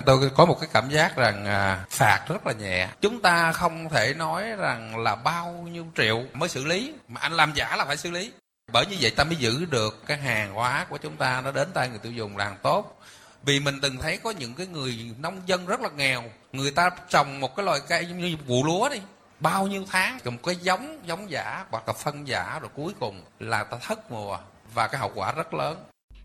Tôi 0.05 0.29
có 0.35 0.45
một 0.45 0.57
cái 0.59 0.69
cảm 0.73 0.89
giác 0.89 1.15
rằng 1.15 1.45
à, 1.45 1.85
phạt 1.89 2.25
rất 2.27 2.47
là 2.47 2.53
nhẹ. 2.53 2.87
Chúng 3.01 3.21
ta 3.21 3.51
không 3.51 3.89
thể 3.89 4.13
nói 4.13 4.43
rằng 4.57 5.03
là 5.03 5.15
bao 5.15 5.51
nhiêu 5.71 5.85
triệu 5.97 6.23
mới 6.33 6.49
xử 6.49 6.65
lý 6.65 6.93
mà 7.07 7.21
anh 7.21 7.33
làm 7.33 7.53
giả 7.55 7.75
là 7.75 7.85
phải 7.85 7.97
xử 7.97 8.11
lý. 8.11 8.31
Bởi 8.73 8.85
như 8.85 8.97
vậy 9.01 9.11
ta 9.11 9.23
mới 9.23 9.35
giữ 9.35 9.65
được 9.65 10.03
cái 10.05 10.17
hàng 10.17 10.53
hóa 10.53 10.85
của 10.89 10.97
chúng 10.97 11.15
ta 11.17 11.41
nó 11.41 11.51
đến 11.51 11.67
tay 11.73 11.89
người 11.89 11.99
tiêu 11.99 12.11
dùng 12.11 12.37
là 12.37 12.45
hàng 12.45 12.57
tốt. 12.63 13.01
Vì 13.43 13.59
mình 13.59 13.79
từng 13.81 13.97
thấy 13.97 14.17
có 14.17 14.31
những 14.31 14.53
cái 14.53 14.67
người 14.67 15.11
nông 15.19 15.41
dân 15.45 15.65
rất 15.65 15.81
là 15.81 15.89
nghèo 15.89 16.23
người 16.51 16.71
ta 16.71 16.89
trồng 17.09 17.39
một 17.39 17.55
cái 17.55 17.65
loại 17.65 17.79
cây 17.89 18.05
như 18.05 18.37
vụ 18.47 18.63
lúa 18.63 18.89
đi. 18.89 19.01
Bao 19.39 19.67
nhiêu 19.67 19.85
tháng 19.89 20.19
trồng 20.23 20.37
cái 20.37 20.55
giống 20.55 20.99
giống 21.05 21.31
giả 21.31 21.65
hoặc 21.69 21.83
là 21.87 21.93
phân 21.93 22.27
giả 22.27 22.59
rồi 22.61 22.69
cuối 22.75 22.93
cùng 22.99 23.21
là 23.39 23.63
ta 23.63 23.77
thất 23.77 24.11
mùa 24.11 24.37
và 24.73 24.87
cái 24.87 25.01
hậu 25.01 25.11
quả 25.15 25.31
rất 25.31 25.53
lớn 25.53 25.83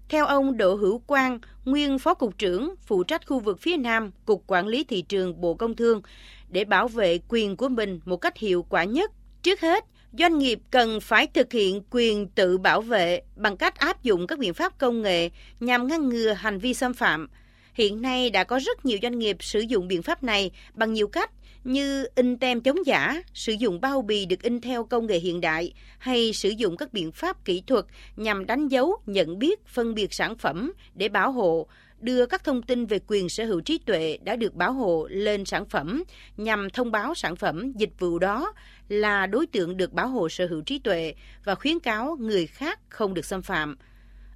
theo 0.09 0.27
ông 0.27 0.57
Đỗ 0.57 0.75
Hữu 0.75 0.99
Quang, 0.99 1.39
nguyên 1.65 1.99
Phó 1.99 2.15
Cục 2.15 2.39
trưởng 2.39 2.75
phụ 2.87 3.05
trách 3.05 3.27
khu 3.27 3.41
vực 3.41 3.61
phía 3.61 3.77
Nam, 3.77 4.11
Cục 4.25 4.45
Quản 4.47 4.67
lý 4.67 4.85
Thị 4.85 5.03
trường 5.03 5.41
Bộ 5.41 5.55
Công 5.55 5.77
Thương, 5.77 6.03
để 6.49 6.65
bảo 6.65 6.89
vệ 6.89 7.19
quyền 7.29 7.57
của 7.57 7.69
mình 7.69 8.01
một 8.05 8.17
cách 8.17 8.39
hiệu 8.39 8.67
quả 8.69 8.85
nhất, 8.85 9.13
trước 9.43 9.61
hết, 9.61 9.85
doanh 10.19 10.39
nghiệp 10.39 10.59
cần 10.71 11.01
phải 11.01 11.27
thực 11.27 11.53
hiện 11.53 11.83
quyền 11.91 12.29
tự 12.29 12.59
bảo 12.59 12.81
vệ 12.81 13.23
bằng 13.37 13.57
cách 13.57 13.79
áp 13.79 14.03
dụng 14.03 14.27
các 14.27 14.39
biện 14.39 14.55
pháp 14.55 14.79
công 14.79 15.03
nghệ 15.03 15.31
nhằm 15.61 15.87
ngăn 15.87 16.09
ngừa 16.09 16.33
hành 16.33 16.59
vi 16.59 16.75
xâm 16.75 16.95
phạm. 16.95 17.29
Hiện 17.77 18.03
nay 18.03 18.31
đã 18.31 18.45
có 18.45 18.59
rất 18.59 18.87
nhiều 18.87 18.99
doanh 19.03 19.19
nghiệp 19.19 19.37
sử 19.41 19.61
dụng 19.61 19.89
biện 19.89 20.03
pháp 20.03 20.23
này 20.23 20.51
bằng 20.75 20.93
nhiều 20.93 21.09
cách 21.09 21.31
như 21.65 22.07
in 22.15 22.39
tem 22.39 22.61
chống 22.61 22.87
giả, 22.87 23.23
sử 23.35 23.53
dụng 23.53 23.81
bao 23.81 24.03
bì 24.03 24.27
được 24.27 24.43
in 24.43 24.61
theo 24.61 24.85
công 24.85 25.07
nghệ 25.07 25.19
hiện 25.19 25.41
đại 25.41 25.73
hay 25.99 26.33
sử 26.33 26.49
dụng 26.49 26.77
các 26.77 26.93
biện 26.93 27.13
pháp 27.13 27.45
kỹ 27.45 27.63
thuật 27.67 27.85
nhằm 28.17 28.47
đánh 28.47 28.69
dấu, 28.69 28.97
nhận 29.07 29.39
biết, 29.39 29.67
phân 29.67 29.95
biệt 29.95 30.15
sản 30.15 30.37
phẩm 30.37 30.73
để 30.95 31.09
bảo 31.09 31.33
hộ, 31.33 31.67
đưa 32.01 32.27
các 32.27 32.45
thông 32.45 32.63
tin 32.63 32.87
về 32.87 32.99
quyền 33.07 33.29
sở 33.29 33.45
hữu 33.45 33.61
trí 33.61 33.79
tuệ 33.79 34.19
đã 34.23 34.37
được 34.37 34.55
bảo 34.55 34.73
hộ 34.73 35.09
lên 35.11 35.45
sản 35.45 35.67
phẩm 35.67 36.05
nhằm 36.37 36.71
thông 36.71 36.91
báo 36.91 37.15
sản 37.15 37.37
phẩm, 37.37 37.73
dịch 37.73 37.93
vụ 37.99 38.19
đó 38.19 38.53
là 38.89 39.27
đối 39.27 39.47
tượng 39.47 39.77
được 39.77 39.93
bảo 39.93 40.09
hộ 40.09 40.29
sở 40.29 40.47
hữu 40.47 40.61
trí 40.61 40.79
tuệ 40.79 41.15
và 41.45 41.55
khuyến 41.55 41.81
cáo 41.81 42.17
người 42.21 42.47
khác 42.47 42.81
không 42.89 43.15
được 43.15 43.25
xâm 43.25 43.43
phạm. 43.43 43.77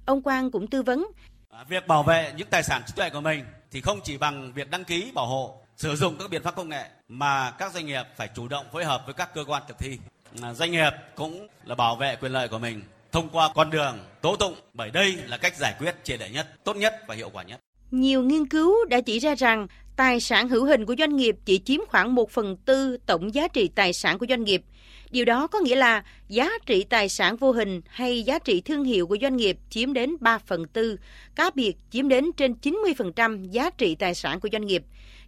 Ông 0.05 0.21
Quang 0.21 0.51
cũng 0.51 0.67
tư 0.67 0.83
vấn 0.83 1.07
À, 1.51 1.63
việc 1.69 1.87
bảo 1.87 2.03
vệ 2.03 2.33
những 2.37 2.47
tài 2.47 2.63
sản 2.63 2.81
trí 2.87 2.93
tuệ 2.95 3.09
của 3.09 3.21
mình 3.21 3.45
thì 3.71 3.81
không 3.81 3.99
chỉ 4.03 4.17
bằng 4.17 4.53
việc 4.53 4.69
đăng 4.69 4.83
ký 4.83 5.11
bảo 5.15 5.27
hộ 5.27 5.55
sử 5.77 5.95
dụng 5.95 6.15
các 6.19 6.29
biện 6.29 6.43
pháp 6.43 6.55
công 6.55 6.69
nghệ 6.69 6.83
mà 7.07 7.51
các 7.51 7.73
doanh 7.73 7.85
nghiệp 7.85 8.03
phải 8.15 8.29
chủ 8.35 8.47
động 8.47 8.65
phối 8.73 8.85
hợp 8.85 9.01
với 9.05 9.13
các 9.13 9.33
cơ 9.33 9.43
quan 9.47 9.63
thực 9.67 9.79
thi. 9.79 9.97
À, 10.41 10.53
doanh 10.53 10.71
nghiệp 10.71 10.91
cũng 11.15 11.47
là 11.65 11.75
bảo 11.75 11.95
vệ 11.95 12.15
quyền 12.15 12.31
lợi 12.31 12.47
của 12.47 12.59
mình 12.59 12.81
thông 13.11 13.29
qua 13.29 13.49
con 13.55 13.69
đường 13.69 13.99
tố 14.21 14.35
tụng 14.35 14.55
bởi 14.73 14.91
đây 14.91 15.15
là 15.27 15.37
cách 15.37 15.57
giải 15.57 15.75
quyết 15.79 15.95
triệt 16.03 16.19
để 16.19 16.29
nhất, 16.29 16.47
tốt 16.63 16.75
nhất 16.75 16.95
và 17.07 17.15
hiệu 17.15 17.29
quả 17.33 17.43
nhất. 17.43 17.59
Nhiều 17.91 18.23
nghiên 18.23 18.47
cứu 18.47 18.85
đã 18.85 19.01
chỉ 19.01 19.19
ra 19.19 19.35
rằng 19.35 19.67
tài 19.95 20.19
sản 20.19 20.49
hữu 20.49 20.65
hình 20.65 20.85
của 20.85 20.95
doanh 20.99 21.15
nghiệp 21.15 21.35
chỉ 21.45 21.59
chiếm 21.59 21.79
khoảng 21.87 22.15
1 22.15 22.31
phần 22.31 22.57
tư 22.57 22.97
tổng 23.05 23.33
giá 23.33 23.47
trị 23.47 23.67
tài 23.67 23.93
sản 23.93 24.17
của 24.17 24.25
doanh 24.29 24.43
nghiệp. 24.43 24.63
Điều 25.11 25.25
đó 25.25 25.47
có 25.47 25.59
nghĩa 25.59 25.75
là 25.75 26.03
giá 26.27 26.49
trị 26.65 26.83
tài 26.83 27.09
sản 27.09 27.37
vô 27.37 27.51
hình 27.51 27.81
hay 27.87 28.23
giá 28.23 28.39
trị 28.39 28.61
thương 28.61 28.83
hiệu 28.83 29.07
của 29.07 29.17
doanh 29.21 29.37
nghiệp 29.37 29.57
chiếm 29.69 29.93
đến 29.93 30.15
3 30.19 30.37
phần 30.37 30.67
tư, 30.67 30.99
cá 31.35 31.49
biệt 31.55 31.73
chiếm 31.91 32.07
đến 32.07 32.31
trên 32.37 32.55
90% 32.61 33.43
giá 33.43 33.69
trị 33.69 33.95
tài 33.95 34.15
sản 34.15 34.39
của 34.39 34.49
doanh 34.51 34.65
nghiệp. 34.65 34.83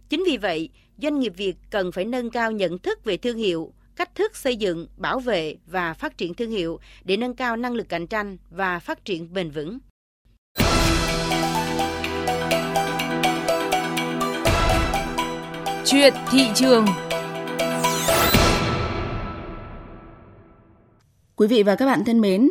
Chính 0.08 0.24
vì 0.26 0.36
vậy, 0.36 0.68
doanh 0.98 1.20
nghiệp 1.20 1.32
Việt 1.36 1.54
cần 1.70 1.92
phải 1.92 2.04
nâng 2.04 2.30
cao 2.30 2.52
nhận 2.52 2.78
thức 2.78 3.04
về 3.04 3.16
thương 3.16 3.36
hiệu, 3.36 3.72
cách 3.96 4.14
thức 4.14 4.36
xây 4.36 4.56
dựng, 4.56 4.86
bảo 4.96 5.18
vệ 5.18 5.56
và 5.66 5.94
phát 5.94 6.18
triển 6.18 6.34
thương 6.34 6.50
hiệu 6.50 6.80
để 7.04 7.16
nâng 7.16 7.36
cao 7.36 7.56
năng 7.56 7.74
lực 7.74 7.88
cạnh 7.88 8.06
tranh 8.06 8.36
và 8.50 8.78
phát 8.78 9.04
triển 9.04 9.32
bền 9.32 9.50
vững. 9.50 9.78
Chuyện 15.84 16.14
thị 16.30 16.46
trường 16.54 16.86
Quý 21.36 21.46
vị 21.46 21.62
và 21.62 21.74
các 21.74 21.86
bạn 21.86 22.04
thân 22.04 22.20
mến, 22.20 22.50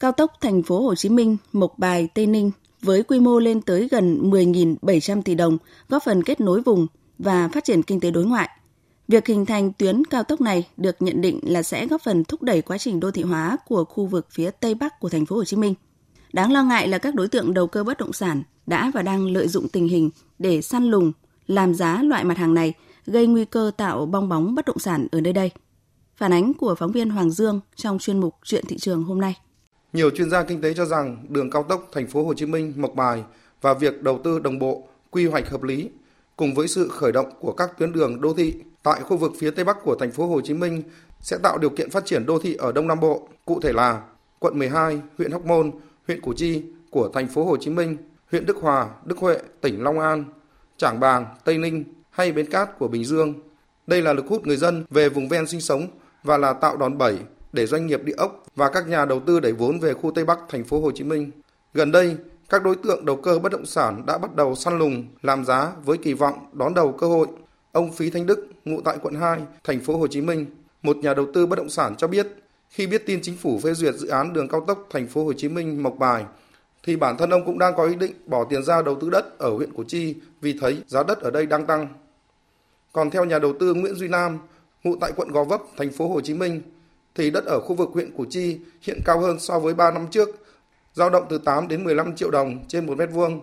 cao 0.00 0.12
tốc 0.12 0.32
thành 0.40 0.62
phố 0.62 0.80
Hồ 0.80 0.94
Chí 0.94 1.08
Minh, 1.08 1.36
Mộc 1.52 1.78
Bài, 1.78 2.08
Tây 2.14 2.26
Ninh 2.26 2.50
với 2.82 3.02
quy 3.02 3.20
mô 3.20 3.38
lên 3.38 3.62
tới 3.62 3.88
gần 3.90 4.30
10.700 4.30 5.22
tỷ 5.22 5.34
đồng, 5.34 5.58
góp 5.88 6.02
phần 6.04 6.22
kết 6.22 6.40
nối 6.40 6.60
vùng 6.60 6.86
và 7.18 7.48
phát 7.48 7.64
triển 7.64 7.82
kinh 7.82 8.00
tế 8.00 8.10
đối 8.10 8.24
ngoại. 8.24 8.48
Việc 9.08 9.26
hình 9.26 9.46
thành 9.46 9.72
tuyến 9.72 10.04
cao 10.04 10.22
tốc 10.22 10.40
này 10.40 10.68
được 10.76 11.02
nhận 11.02 11.20
định 11.20 11.40
là 11.42 11.62
sẽ 11.62 11.86
góp 11.86 12.02
phần 12.02 12.24
thúc 12.24 12.42
đẩy 12.42 12.62
quá 12.62 12.78
trình 12.78 13.00
đô 13.00 13.10
thị 13.10 13.22
hóa 13.22 13.56
của 13.68 13.84
khu 13.84 14.06
vực 14.06 14.26
phía 14.30 14.50
Tây 14.50 14.74
Bắc 14.74 15.00
của 15.00 15.08
thành 15.08 15.26
phố 15.26 15.36
Hồ 15.36 15.44
Chí 15.44 15.56
Minh. 15.56 15.74
Đáng 16.32 16.52
lo 16.52 16.62
ngại 16.62 16.88
là 16.88 16.98
các 16.98 17.14
đối 17.14 17.28
tượng 17.28 17.54
đầu 17.54 17.66
cơ 17.66 17.84
bất 17.84 17.98
động 17.98 18.12
sản 18.12 18.42
đã 18.66 18.90
và 18.94 19.02
đang 19.02 19.26
lợi 19.26 19.48
dụng 19.48 19.68
tình 19.68 19.88
hình 19.88 20.10
để 20.38 20.62
săn 20.62 20.84
lùng, 20.84 21.12
làm 21.46 21.74
giá 21.74 22.02
loại 22.02 22.24
mặt 22.24 22.38
hàng 22.38 22.54
này, 22.54 22.74
gây 23.06 23.26
nguy 23.26 23.44
cơ 23.44 23.70
tạo 23.76 24.06
bong 24.06 24.28
bóng 24.28 24.54
bất 24.54 24.64
động 24.64 24.78
sản 24.78 25.06
ở 25.12 25.20
nơi 25.20 25.32
đây. 25.32 25.50
Phản 26.24 26.32
ánh 26.32 26.54
của 26.54 26.74
phóng 26.74 26.92
viên 26.92 27.10
Hoàng 27.10 27.30
Dương 27.30 27.60
trong 27.76 27.98
chuyên 27.98 28.20
mục 28.20 28.34
Chuyện 28.44 28.64
thị 28.68 28.78
trường 28.78 29.02
hôm 29.02 29.20
nay. 29.20 29.36
Nhiều 29.92 30.10
chuyên 30.10 30.30
gia 30.30 30.42
kinh 30.42 30.60
tế 30.60 30.74
cho 30.74 30.84
rằng 30.84 31.26
đường 31.28 31.50
cao 31.50 31.62
tốc 31.62 31.88
thành 31.92 32.06
phố 32.06 32.24
Hồ 32.24 32.34
Chí 32.34 32.46
Minh 32.46 32.72
Mộc 32.76 32.94
Bài 32.94 33.24
và 33.60 33.74
việc 33.74 34.02
đầu 34.02 34.20
tư 34.24 34.38
đồng 34.38 34.58
bộ, 34.58 34.88
quy 35.10 35.26
hoạch 35.26 35.50
hợp 35.50 35.62
lý 35.62 35.90
cùng 36.36 36.54
với 36.54 36.68
sự 36.68 36.88
khởi 36.88 37.12
động 37.12 37.26
của 37.40 37.52
các 37.52 37.78
tuyến 37.78 37.92
đường 37.92 38.20
đô 38.20 38.34
thị 38.34 38.54
tại 38.82 39.00
khu 39.00 39.16
vực 39.16 39.32
phía 39.38 39.50
tây 39.50 39.64
bắc 39.64 39.76
của 39.84 39.96
thành 40.00 40.12
phố 40.12 40.26
Hồ 40.26 40.40
Chí 40.40 40.54
Minh 40.54 40.82
sẽ 41.20 41.38
tạo 41.42 41.58
điều 41.58 41.70
kiện 41.70 41.90
phát 41.90 42.04
triển 42.04 42.26
đô 42.26 42.38
thị 42.38 42.54
ở 42.54 42.72
Đông 42.72 42.88
Nam 42.88 43.00
Bộ, 43.00 43.28
cụ 43.44 43.60
thể 43.60 43.72
là 43.72 44.02
quận 44.38 44.58
12, 44.58 45.00
huyện 45.18 45.30
Hóc 45.30 45.46
Môn, 45.46 45.70
huyện 46.06 46.20
Củ 46.20 46.32
Chi 46.32 46.62
của 46.90 47.10
thành 47.14 47.28
phố 47.28 47.44
Hồ 47.44 47.56
Chí 47.56 47.70
Minh, 47.70 47.96
huyện 48.30 48.46
Đức 48.46 48.56
Hòa, 48.56 48.90
Đức 49.04 49.18
Huệ, 49.18 49.38
tỉnh 49.60 49.82
Long 49.82 49.98
An, 49.98 50.24
Trảng 50.76 51.00
Bàng, 51.00 51.26
Tây 51.44 51.58
Ninh 51.58 51.84
hay 52.10 52.32
Bến 52.32 52.50
Cát 52.50 52.78
của 52.78 52.88
Bình 52.88 53.04
Dương. 53.04 53.34
Đây 53.86 54.02
là 54.02 54.12
lực 54.12 54.26
hút 54.28 54.46
người 54.46 54.56
dân 54.56 54.84
về 54.90 55.08
vùng 55.08 55.28
ven 55.28 55.46
sinh 55.46 55.60
sống 55.60 55.88
và 56.24 56.38
là 56.38 56.52
tạo 56.52 56.76
đòn 56.76 56.98
bẩy 56.98 57.18
để 57.52 57.66
doanh 57.66 57.86
nghiệp 57.86 58.00
địa 58.04 58.14
ốc 58.16 58.44
và 58.56 58.70
các 58.70 58.88
nhà 58.88 59.04
đầu 59.04 59.20
tư 59.20 59.40
đẩy 59.40 59.52
vốn 59.52 59.80
về 59.80 59.94
khu 59.94 60.10
Tây 60.14 60.24
Bắc 60.24 60.38
thành 60.48 60.64
phố 60.64 60.80
Hồ 60.80 60.90
Chí 60.90 61.04
Minh. 61.04 61.30
Gần 61.74 61.92
đây, 61.92 62.16
các 62.48 62.62
đối 62.62 62.76
tượng 62.76 63.04
đầu 63.04 63.16
cơ 63.16 63.38
bất 63.38 63.52
động 63.52 63.66
sản 63.66 64.06
đã 64.06 64.18
bắt 64.18 64.34
đầu 64.34 64.54
săn 64.54 64.78
lùng 64.78 65.06
làm 65.22 65.44
giá 65.44 65.72
với 65.84 65.98
kỳ 65.98 66.14
vọng 66.14 66.34
đón 66.52 66.74
đầu 66.74 66.92
cơ 66.92 67.06
hội. 67.06 67.26
Ông 67.72 67.92
Phí 67.92 68.10
Thanh 68.10 68.26
Đức, 68.26 68.46
ngụ 68.64 68.80
tại 68.80 68.98
quận 69.02 69.14
2, 69.14 69.40
thành 69.64 69.80
phố 69.80 69.98
Hồ 69.98 70.06
Chí 70.06 70.20
Minh, 70.20 70.46
một 70.82 70.96
nhà 70.96 71.14
đầu 71.14 71.26
tư 71.34 71.46
bất 71.46 71.56
động 71.56 71.68
sản 71.68 71.94
cho 71.96 72.08
biết, 72.08 72.26
khi 72.70 72.86
biết 72.86 73.06
tin 73.06 73.20
chính 73.22 73.36
phủ 73.36 73.60
phê 73.62 73.74
duyệt 73.74 73.94
dự 73.94 74.08
án 74.08 74.32
đường 74.32 74.48
cao 74.48 74.64
tốc 74.66 74.86
thành 74.90 75.06
phố 75.06 75.24
Hồ 75.24 75.32
Chí 75.32 75.48
Minh 75.48 75.82
Mộc 75.82 75.98
Bài 75.98 76.24
thì 76.82 76.96
bản 76.96 77.16
thân 77.16 77.30
ông 77.30 77.44
cũng 77.46 77.58
đang 77.58 77.76
có 77.76 77.84
ý 77.84 77.94
định 77.94 78.12
bỏ 78.26 78.44
tiền 78.44 78.62
ra 78.62 78.82
đầu 78.82 78.98
tư 79.00 79.10
đất 79.10 79.38
ở 79.38 79.50
huyện 79.50 79.72
Củ 79.72 79.84
Chi 79.84 80.14
vì 80.40 80.58
thấy 80.60 80.82
giá 80.86 81.02
đất 81.02 81.20
ở 81.20 81.30
đây 81.30 81.46
đang 81.46 81.66
tăng. 81.66 81.88
Còn 82.92 83.10
theo 83.10 83.24
nhà 83.24 83.38
đầu 83.38 83.52
tư 83.60 83.74
Nguyễn 83.74 83.94
Duy 83.94 84.08
Nam, 84.08 84.38
ngụ 84.84 84.96
tại 85.00 85.12
quận 85.16 85.32
Gò 85.32 85.44
Vấp, 85.44 85.62
thành 85.76 85.92
phố 85.92 86.08
Hồ 86.08 86.20
Chí 86.20 86.34
Minh, 86.34 86.62
thì 87.14 87.30
đất 87.30 87.44
ở 87.44 87.60
khu 87.60 87.74
vực 87.74 87.88
huyện 87.92 88.16
Củ 88.16 88.24
Chi 88.30 88.58
hiện 88.82 89.00
cao 89.04 89.20
hơn 89.20 89.40
so 89.40 89.58
với 89.58 89.74
3 89.74 89.90
năm 89.90 90.06
trước, 90.10 90.28
dao 90.94 91.10
động 91.10 91.26
từ 91.30 91.38
8 91.38 91.68
đến 91.68 91.84
15 91.84 92.16
triệu 92.16 92.30
đồng 92.30 92.64
trên 92.68 92.86
một 92.86 92.98
mét 92.98 93.10
vuông. 93.12 93.40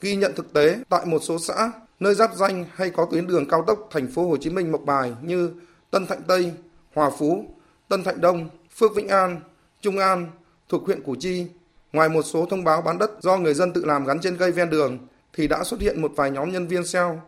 Ghi 0.00 0.16
nhận 0.16 0.32
thực 0.36 0.52
tế 0.52 0.78
tại 0.88 1.06
một 1.06 1.18
số 1.22 1.38
xã 1.38 1.72
nơi 2.00 2.14
giáp 2.14 2.34
danh 2.34 2.64
hay 2.74 2.90
có 2.90 3.06
tuyến 3.10 3.26
đường 3.26 3.48
cao 3.48 3.64
tốc 3.66 3.88
thành 3.90 4.10
phố 4.10 4.28
Hồ 4.28 4.36
Chí 4.36 4.50
Minh 4.50 4.72
Mộc 4.72 4.84
Bài 4.84 5.12
như 5.22 5.50
Tân 5.90 6.06
Thạnh 6.06 6.22
Tây, 6.26 6.52
Hòa 6.94 7.10
Phú, 7.18 7.44
Tân 7.88 8.04
Thạnh 8.04 8.20
Đông, 8.20 8.48
Phước 8.76 8.94
Vĩnh 8.94 9.08
An, 9.08 9.40
Trung 9.80 9.98
An 9.98 10.26
thuộc 10.68 10.86
huyện 10.86 11.02
Củ 11.02 11.14
Chi. 11.20 11.46
Ngoài 11.92 12.08
một 12.08 12.22
số 12.22 12.46
thông 12.46 12.64
báo 12.64 12.82
bán 12.82 12.98
đất 12.98 13.10
do 13.20 13.36
người 13.36 13.54
dân 13.54 13.72
tự 13.72 13.84
làm 13.84 14.04
gắn 14.04 14.20
trên 14.20 14.36
cây 14.36 14.52
ven 14.52 14.70
đường 14.70 14.98
thì 15.32 15.48
đã 15.48 15.64
xuất 15.64 15.80
hiện 15.80 16.02
một 16.02 16.12
vài 16.16 16.30
nhóm 16.30 16.52
nhân 16.52 16.66
viên 16.66 16.86
sale 16.86 17.18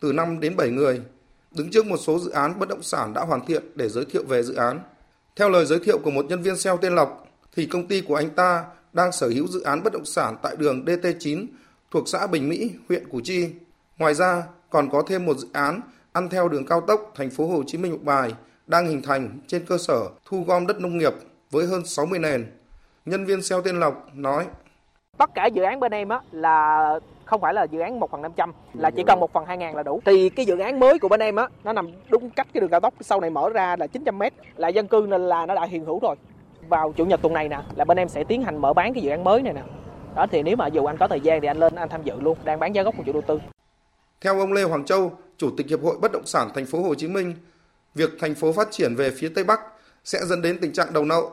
từ 0.00 0.12
5 0.12 0.40
đến 0.40 0.56
7 0.56 0.70
người 0.70 1.00
đứng 1.54 1.70
trước 1.70 1.86
một 1.86 1.96
số 1.96 2.18
dự 2.18 2.30
án 2.30 2.58
bất 2.58 2.68
động 2.68 2.82
sản 2.82 3.14
đã 3.14 3.24
hoàn 3.24 3.46
thiện 3.46 3.62
để 3.74 3.88
giới 3.88 4.04
thiệu 4.04 4.22
về 4.28 4.42
dự 4.42 4.54
án. 4.54 4.80
Theo 5.36 5.48
lời 5.48 5.66
giới 5.66 5.78
thiệu 5.78 5.98
của 5.98 6.10
một 6.10 6.26
nhân 6.28 6.42
viên 6.42 6.56
sale 6.56 6.78
tên 6.82 6.94
Lộc, 6.94 7.26
thì 7.56 7.66
công 7.66 7.86
ty 7.86 8.00
của 8.00 8.14
anh 8.14 8.30
ta 8.30 8.64
đang 8.92 9.12
sở 9.12 9.28
hữu 9.28 9.46
dự 9.46 9.60
án 9.60 9.82
bất 9.82 9.92
động 9.92 10.04
sản 10.04 10.36
tại 10.42 10.56
đường 10.56 10.84
DT9 10.84 11.46
thuộc 11.90 12.08
xã 12.08 12.26
Bình 12.26 12.48
Mỹ, 12.48 12.70
huyện 12.88 13.08
Củ 13.08 13.20
Chi. 13.24 13.50
Ngoài 13.98 14.14
ra, 14.14 14.42
còn 14.70 14.90
có 14.90 15.02
thêm 15.06 15.26
một 15.26 15.38
dự 15.38 15.48
án 15.52 15.80
ăn 16.12 16.28
theo 16.28 16.48
đường 16.48 16.66
cao 16.66 16.80
tốc 16.80 17.12
thành 17.14 17.30
phố 17.30 17.46
Hồ 17.48 17.62
Chí 17.66 17.78
Minh 17.78 17.92
Mộc 17.92 18.02
Bài 18.02 18.34
đang 18.66 18.86
hình 18.86 19.02
thành 19.02 19.40
trên 19.46 19.66
cơ 19.66 19.78
sở 19.78 20.08
thu 20.24 20.44
gom 20.46 20.66
đất 20.66 20.80
nông 20.80 20.98
nghiệp 20.98 21.12
với 21.50 21.66
hơn 21.66 21.86
60 21.86 22.18
nền. 22.18 22.46
Nhân 23.04 23.24
viên 23.24 23.42
sale 23.42 23.62
tên 23.64 23.80
Lộc 23.80 24.10
nói: 24.14 24.46
Tất 25.18 25.30
cả 25.34 25.46
dự 25.46 25.62
án 25.62 25.80
bên 25.80 25.92
em 25.92 26.08
á 26.08 26.20
là 26.32 26.90
không 27.24 27.40
phải 27.40 27.54
là 27.54 27.62
dự 27.64 27.80
án 27.80 28.00
1 28.00 28.10
phần 28.10 28.22
500 28.22 28.52
là 28.74 28.90
chỉ 28.90 29.02
cần 29.06 29.20
1 29.20 29.32
phần 29.32 29.44
2 29.44 29.56
ngàn 29.56 29.76
là 29.76 29.82
đủ. 29.82 30.00
Thì 30.04 30.28
cái 30.28 30.46
dự 30.46 30.58
án 30.58 30.80
mới 30.80 30.98
của 30.98 31.08
bên 31.08 31.20
em 31.20 31.36
á 31.36 31.48
nó 31.64 31.72
nằm 31.72 31.90
đúng 32.08 32.30
cách 32.30 32.46
cái 32.54 32.60
đường 32.60 32.70
cao 32.70 32.80
tốc 32.80 32.94
sau 33.00 33.20
này 33.20 33.30
mở 33.30 33.50
ra 33.54 33.76
là 33.78 33.86
900 33.86 34.18
mét 34.18 34.32
là 34.56 34.68
dân 34.68 34.88
cư 34.88 35.06
nên 35.08 35.28
là 35.28 35.46
nó 35.46 35.54
đã 35.54 35.64
hiện 35.64 35.84
hữu 35.84 36.00
rồi. 36.00 36.16
Vào 36.68 36.92
chủ 36.96 37.04
nhật 37.04 37.22
tuần 37.22 37.34
này 37.34 37.48
nè 37.48 37.60
là 37.76 37.84
bên 37.84 37.98
em 37.98 38.08
sẽ 38.08 38.24
tiến 38.24 38.42
hành 38.42 38.58
mở 38.58 38.72
bán 38.72 38.94
cái 38.94 39.02
dự 39.02 39.10
án 39.10 39.24
mới 39.24 39.42
này 39.42 39.52
nè. 39.52 39.62
Đó 40.14 40.26
thì 40.30 40.42
nếu 40.42 40.56
mà 40.56 40.66
dù 40.66 40.84
anh 40.84 40.96
có 40.96 41.08
thời 41.08 41.20
gian 41.20 41.40
thì 41.40 41.48
anh 41.48 41.56
lên 41.56 41.74
anh 41.74 41.88
tham 41.88 42.02
dự 42.02 42.20
luôn 42.20 42.38
đang 42.44 42.58
bán 42.58 42.74
giá 42.74 42.82
gốc 42.82 42.94
của 42.96 43.02
chủ 43.06 43.12
đầu 43.12 43.22
tư. 43.22 43.40
Theo 44.20 44.38
ông 44.38 44.52
Lê 44.52 44.62
Hoàng 44.62 44.84
Châu 44.84 45.12
chủ 45.36 45.50
tịch 45.56 45.68
hiệp 45.68 45.82
hội 45.82 45.96
bất 46.00 46.12
động 46.12 46.26
sản 46.26 46.48
thành 46.54 46.66
phố 46.66 46.82
Hồ 46.82 46.94
Chí 46.94 47.08
Minh 47.08 47.34
việc 47.94 48.10
thành 48.20 48.34
phố 48.34 48.52
phát 48.52 48.70
triển 48.70 48.94
về 48.96 49.10
phía 49.10 49.28
tây 49.34 49.44
bắc 49.44 49.60
sẽ 50.04 50.18
dẫn 50.24 50.42
đến 50.42 50.58
tình 50.60 50.72
trạng 50.72 50.92
đầu 50.92 51.04
nậu 51.04 51.30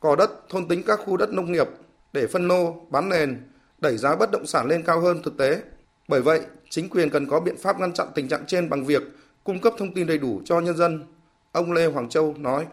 cò 0.00 0.16
đất 0.16 0.30
thôn 0.48 0.68
tính 0.68 0.82
các 0.86 1.00
khu 1.06 1.16
đất 1.16 1.32
nông 1.32 1.52
nghiệp 1.52 1.66
để 2.12 2.26
phân 2.26 2.48
lô 2.48 2.74
bán 2.90 3.08
nền 3.08 3.42
đẩy 3.80 3.96
giá 3.96 4.16
bất 4.16 4.30
động 4.32 4.46
sản 4.46 4.66
lên 4.66 4.82
cao 4.86 5.00
hơn 5.00 5.16
thực 5.24 5.38
tế. 5.38 5.62
Bởi 6.08 6.22
vậy, 6.22 6.40
chính 6.70 6.88
quyền 6.90 7.10
cần 7.10 7.26
có 7.30 7.40
biện 7.40 7.54
pháp 7.58 7.80
ngăn 7.80 7.92
chặn 7.92 8.06
tình 8.14 8.28
trạng 8.28 8.46
trên 8.46 8.70
bằng 8.70 8.84
việc 8.84 9.02
cung 9.44 9.60
cấp 9.60 9.72
thông 9.78 9.94
tin 9.94 10.06
đầy 10.06 10.18
đủ 10.18 10.40
cho 10.44 10.60
nhân 10.60 10.76
dân. 10.76 11.04
Ông 11.52 11.72
Lê 11.72 11.86
Hoàng 11.86 12.08
Châu 12.08 12.34
nói. 12.38 12.66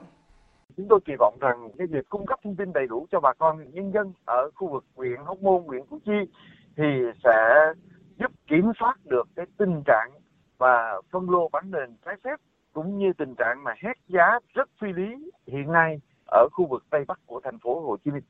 Chúng 0.77 0.87
tôi 0.89 0.99
kỳ 1.05 1.13
vọng 1.19 1.37
rằng 1.39 1.69
cái 1.77 1.87
việc 1.87 2.09
cung 2.09 2.25
cấp 2.25 2.39
thông 2.43 2.55
tin 2.55 2.73
đầy 2.73 2.87
đủ 2.87 3.07
cho 3.11 3.19
bà 3.19 3.33
con 3.33 3.71
nhân 3.71 3.91
dân 3.93 4.13
ở 4.25 4.49
khu 4.55 4.69
vực 4.73 4.85
huyện 4.95 5.19
Hóc 5.25 5.41
Môn, 5.41 5.63
huyện 5.63 5.85
Củ 5.85 5.99
Chi 6.05 6.31
thì 6.77 6.83
sẽ 7.23 7.73
giúp 8.19 8.31
kiểm 8.47 8.71
soát 8.79 8.95
được 9.05 9.27
cái 9.35 9.45
tình 9.57 9.83
trạng 9.85 10.11
và 10.57 11.01
phân 11.11 11.29
lô 11.29 11.49
bán 11.49 11.71
nền 11.71 11.95
trái 12.05 12.15
phép 12.23 12.35
cũng 12.73 12.97
như 12.97 13.13
tình 13.17 13.35
trạng 13.35 13.63
mà 13.63 13.73
hét 13.77 13.97
giá 14.07 14.39
rất 14.53 14.69
phi 14.81 14.87
lý 14.93 15.31
hiện 15.47 15.71
nay 15.71 16.01
ở 16.25 16.47
khu 16.51 16.67
vực 16.67 16.83
Tây 16.89 17.05
Bắc 17.07 17.19
của 17.25 17.39
thành 17.43 17.59
phố 17.59 17.79
Hồ 17.79 17.97
Chí 18.05 18.11
Minh. 18.11 18.23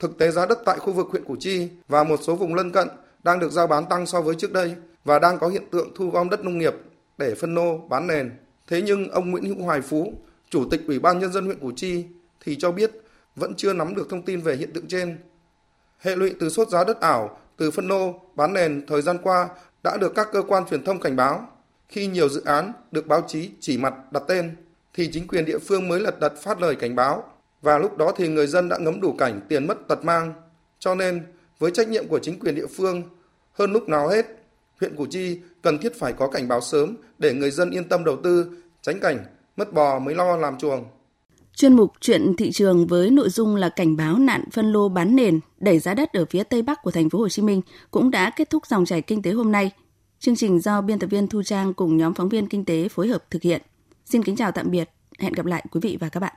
Thực 0.00 0.18
tế 0.18 0.30
giá 0.30 0.46
đất 0.46 0.58
tại 0.64 0.78
khu 0.78 0.92
vực 0.92 1.06
huyện 1.10 1.24
Củ 1.24 1.36
Chi 1.40 1.68
và 1.88 2.04
một 2.04 2.20
số 2.22 2.34
vùng 2.36 2.54
lân 2.54 2.72
cận 2.72 2.88
đang 3.22 3.38
được 3.38 3.52
giao 3.52 3.66
bán 3.66 3.86
tăng 3.86 4.06
so 4.06 4.20
với 4.20 4.34
trước 4.34 4.52
đây 4.52 4.74
và 5.04 5.18
đang 5.18 5.38
có 5.38 5.48
hiện 5.48 5.70
tượng 5.70 5.88
thu 5.94 6.10
gom 6.10 6.30
đất 6.30 6.44
nông 6.44 6.58
nghiệp 6.58 6.74
để 7.18 7.34
phân 7.34 7.54
lô 7.54 7.78
bán 7.78 8.06
nền. 8.06 8.30
Thế 8.66 8.82
nhưng 8.82 9.10
ông 9.10 9.30
Nguyễn 9.30 9.44
Hữu 9.44 9.64
Hoài 9.64 9.80
Phú, 9.80 10.12
Chủ 10.50 10.64
tịch 10.70 10.80
Ủy 10.86 10.98
ban 10.98 11.18
Nhân 11.18 11.32
dân 11.32 11.44
huyện 11.44 11.58
Củ 11.58 11.72
Chi 11.76 12.04
thì 12.44 12.56
cho 12.58 12.72
biết 12.72 12.90
vẫn 13.36 13.54
chưa 13.56 13.72
nắm 13.72 13.94
được 13.94 14.10
thông 14.10 14.22
tin 14.22 14.40
về 14.40 14.56
hiện 14.56 14.72
tượng 14.72 14.88
trên. 14.88 15.18
Hệ 15.98 16.16
lụy 16.16 16.34
từ 16.40 16.48
sốt 16.48 16.68
giá 16.68 16.84
đất 16.84 17.00
ảo, 17.00 17.38
từ 17.56 17.70
phân 17.70 17.88
lô, 17.88 18.14
bán 18.34 18.52
nền 18.52 18.86
thời 18.86 19.02
gian 19.02 19.18
qua 19.22 19.48
đã 19.82 19.96
được 19.96 20.12
các 20.14 20.28
cơ 20.32 20.42
quan 20.42 20.64
truyền 20.70 20.84
thông 20.84 21.00
cảnh 21.00 21.16
báo. 21.16 21.48
Khi 21.88 22.06
nhiều 22.06 22.28
dự 22.28 22.42
án 22.44 22.72
được 22.90 23.06
báo 23.06 23.24
chí 23.28 23.50
chỉ 23.60 23.78
mặt 23.78 23.94
đặt 24.10 24.22
tên, 24.28 24.56
thì 24.94 25.10
chính 25.12 25.26
quyền 25.26 25.44
địa 25.44 25.58
phương 25.58 25.88
mới 25.88 26.00
lật 26.00 26.20
đật 26.20 26.32
phát 26.42 26.60
lời 26.60 26.74
cảnh 26.74 26.96
báo 26.96 27.24
và 27.62 27.78
lúc 27.78 27.96
đó 27.96 28.12
thì 28.16 28.28
người 28.28 28.46
dân 28.46 28.68
đã 28.68 28.78
ngấm 28.78 29.00
đủ 29.00 29.12
cảnh 29.18 29.40
tiền 29.48 29.66
mất 29.66 29.88
tật 29.88 30.04
mang. 30.04 30.32
Cho 30.78 30.94
nên, 30.94 31.22
với 31.58 31.70
trách 31.70 31.88
nhiệm 31.88 32.08
của 32.08 32.18
chính 32.18 32.38
quyền 32.38 32.54
địa 32.54 32.66
phương, 32.66 33.02
hơn 33.52 33.72
lúc 33.72 33.88
nào 33.88 34.08
hết, 34.08 34.26
huyện 34.80 34.96
Củ 34.96 35.06
Chi 35.06 35.40
cần 35.62 35.78
thiết 35.78 35.98
phải 35.98 36.12
có 36.12 36.28
cảnh 36.28 36.48
báo 36.48 36.60
sớm 36.60 36.96
để 37.18 37.34
người 37.34 37.50
dân 37.50 37.70
yên 37.70 37.88
tâm 37.88 38.04
đầu 38.04 38.16
tư, 38.22 38.46
tránh 38.82 39.00
cảnh 39.00 39.24
mất 39.56 39.72
bò 39.72 39.98
mới 39.98 40.14
lo 40.14 40.36
làm 40.36 40.58
chuồng. 40.58 40.84
Chuyên 41.54 41.76
mục 41.76 41.92
Chuyện 42.00 42.34
thị 42.38 42.52
trường 42.52 42.86
với 42.86 43.10
nội 43.10 43.28
dung 43.30 43.56
là 43.56 43.68
cảnh 43.68 43.96
báo 43.96 44.18
nạn 44.18 44.44
phân 44.52 44.72
lô 44.72 44.88
bán 44.88 45.16
nền 45.16 45.40
đẩy 45.58 45.78
giá 45.78 45.94
đất 45.94 46.12
ở 46.12 46.24
phía 46.30 46.42
tây 46.42 46.62
bắc 46.62 46.82
của 46.82 46.90
thành 46.90 47.10
phố 47.10 47.18
Hồ 47.18 47.28
Chí 47.28 47.42
Minh 47.42 47.62
cũng 47.90 48.10
đã 48.10 48.30
kết 48.36 48.50
thúc 48.50 48.66
dòng 48.66 48.84
chảy 48.84 49.02
kinh 49.02 49.22
tế 49.22 49.30
hôm 49.30 49.52
nay. 49.52 49.70
Chương 50.18 50.36
trình 50.36 50.60
do 50.60 50.80
biên 50.80 50.98
tập 50.98 51.06
viên 51.06 51.28
Thu 51.28 51.42
Trang 51.42 51.74
cùng 51.74 51.96
nhóm 51.96 52.14
phóng 52.14 52.28
viên 52.28 52.46
kinh 52.46 52.64
tế 52.64 52.88
phối 52.88 53.08
hợp 53.08 53.24
thực 53.30 53.42
hiện. 53.42 53.62
Xin 54.04 54.22
kính 54.22 54.36
chào 54.36 54.52
tạm 54.52 54.70
biệt, 54.70 54.90
hẹn 55.18 55.32
gặp 55.32 55.46
lại 55.46 55.64
quý 55.70 55.80
vị 55.82 55.96
và 56.00 56.08
các 56.08 56.20
bạn. 56.20 56.34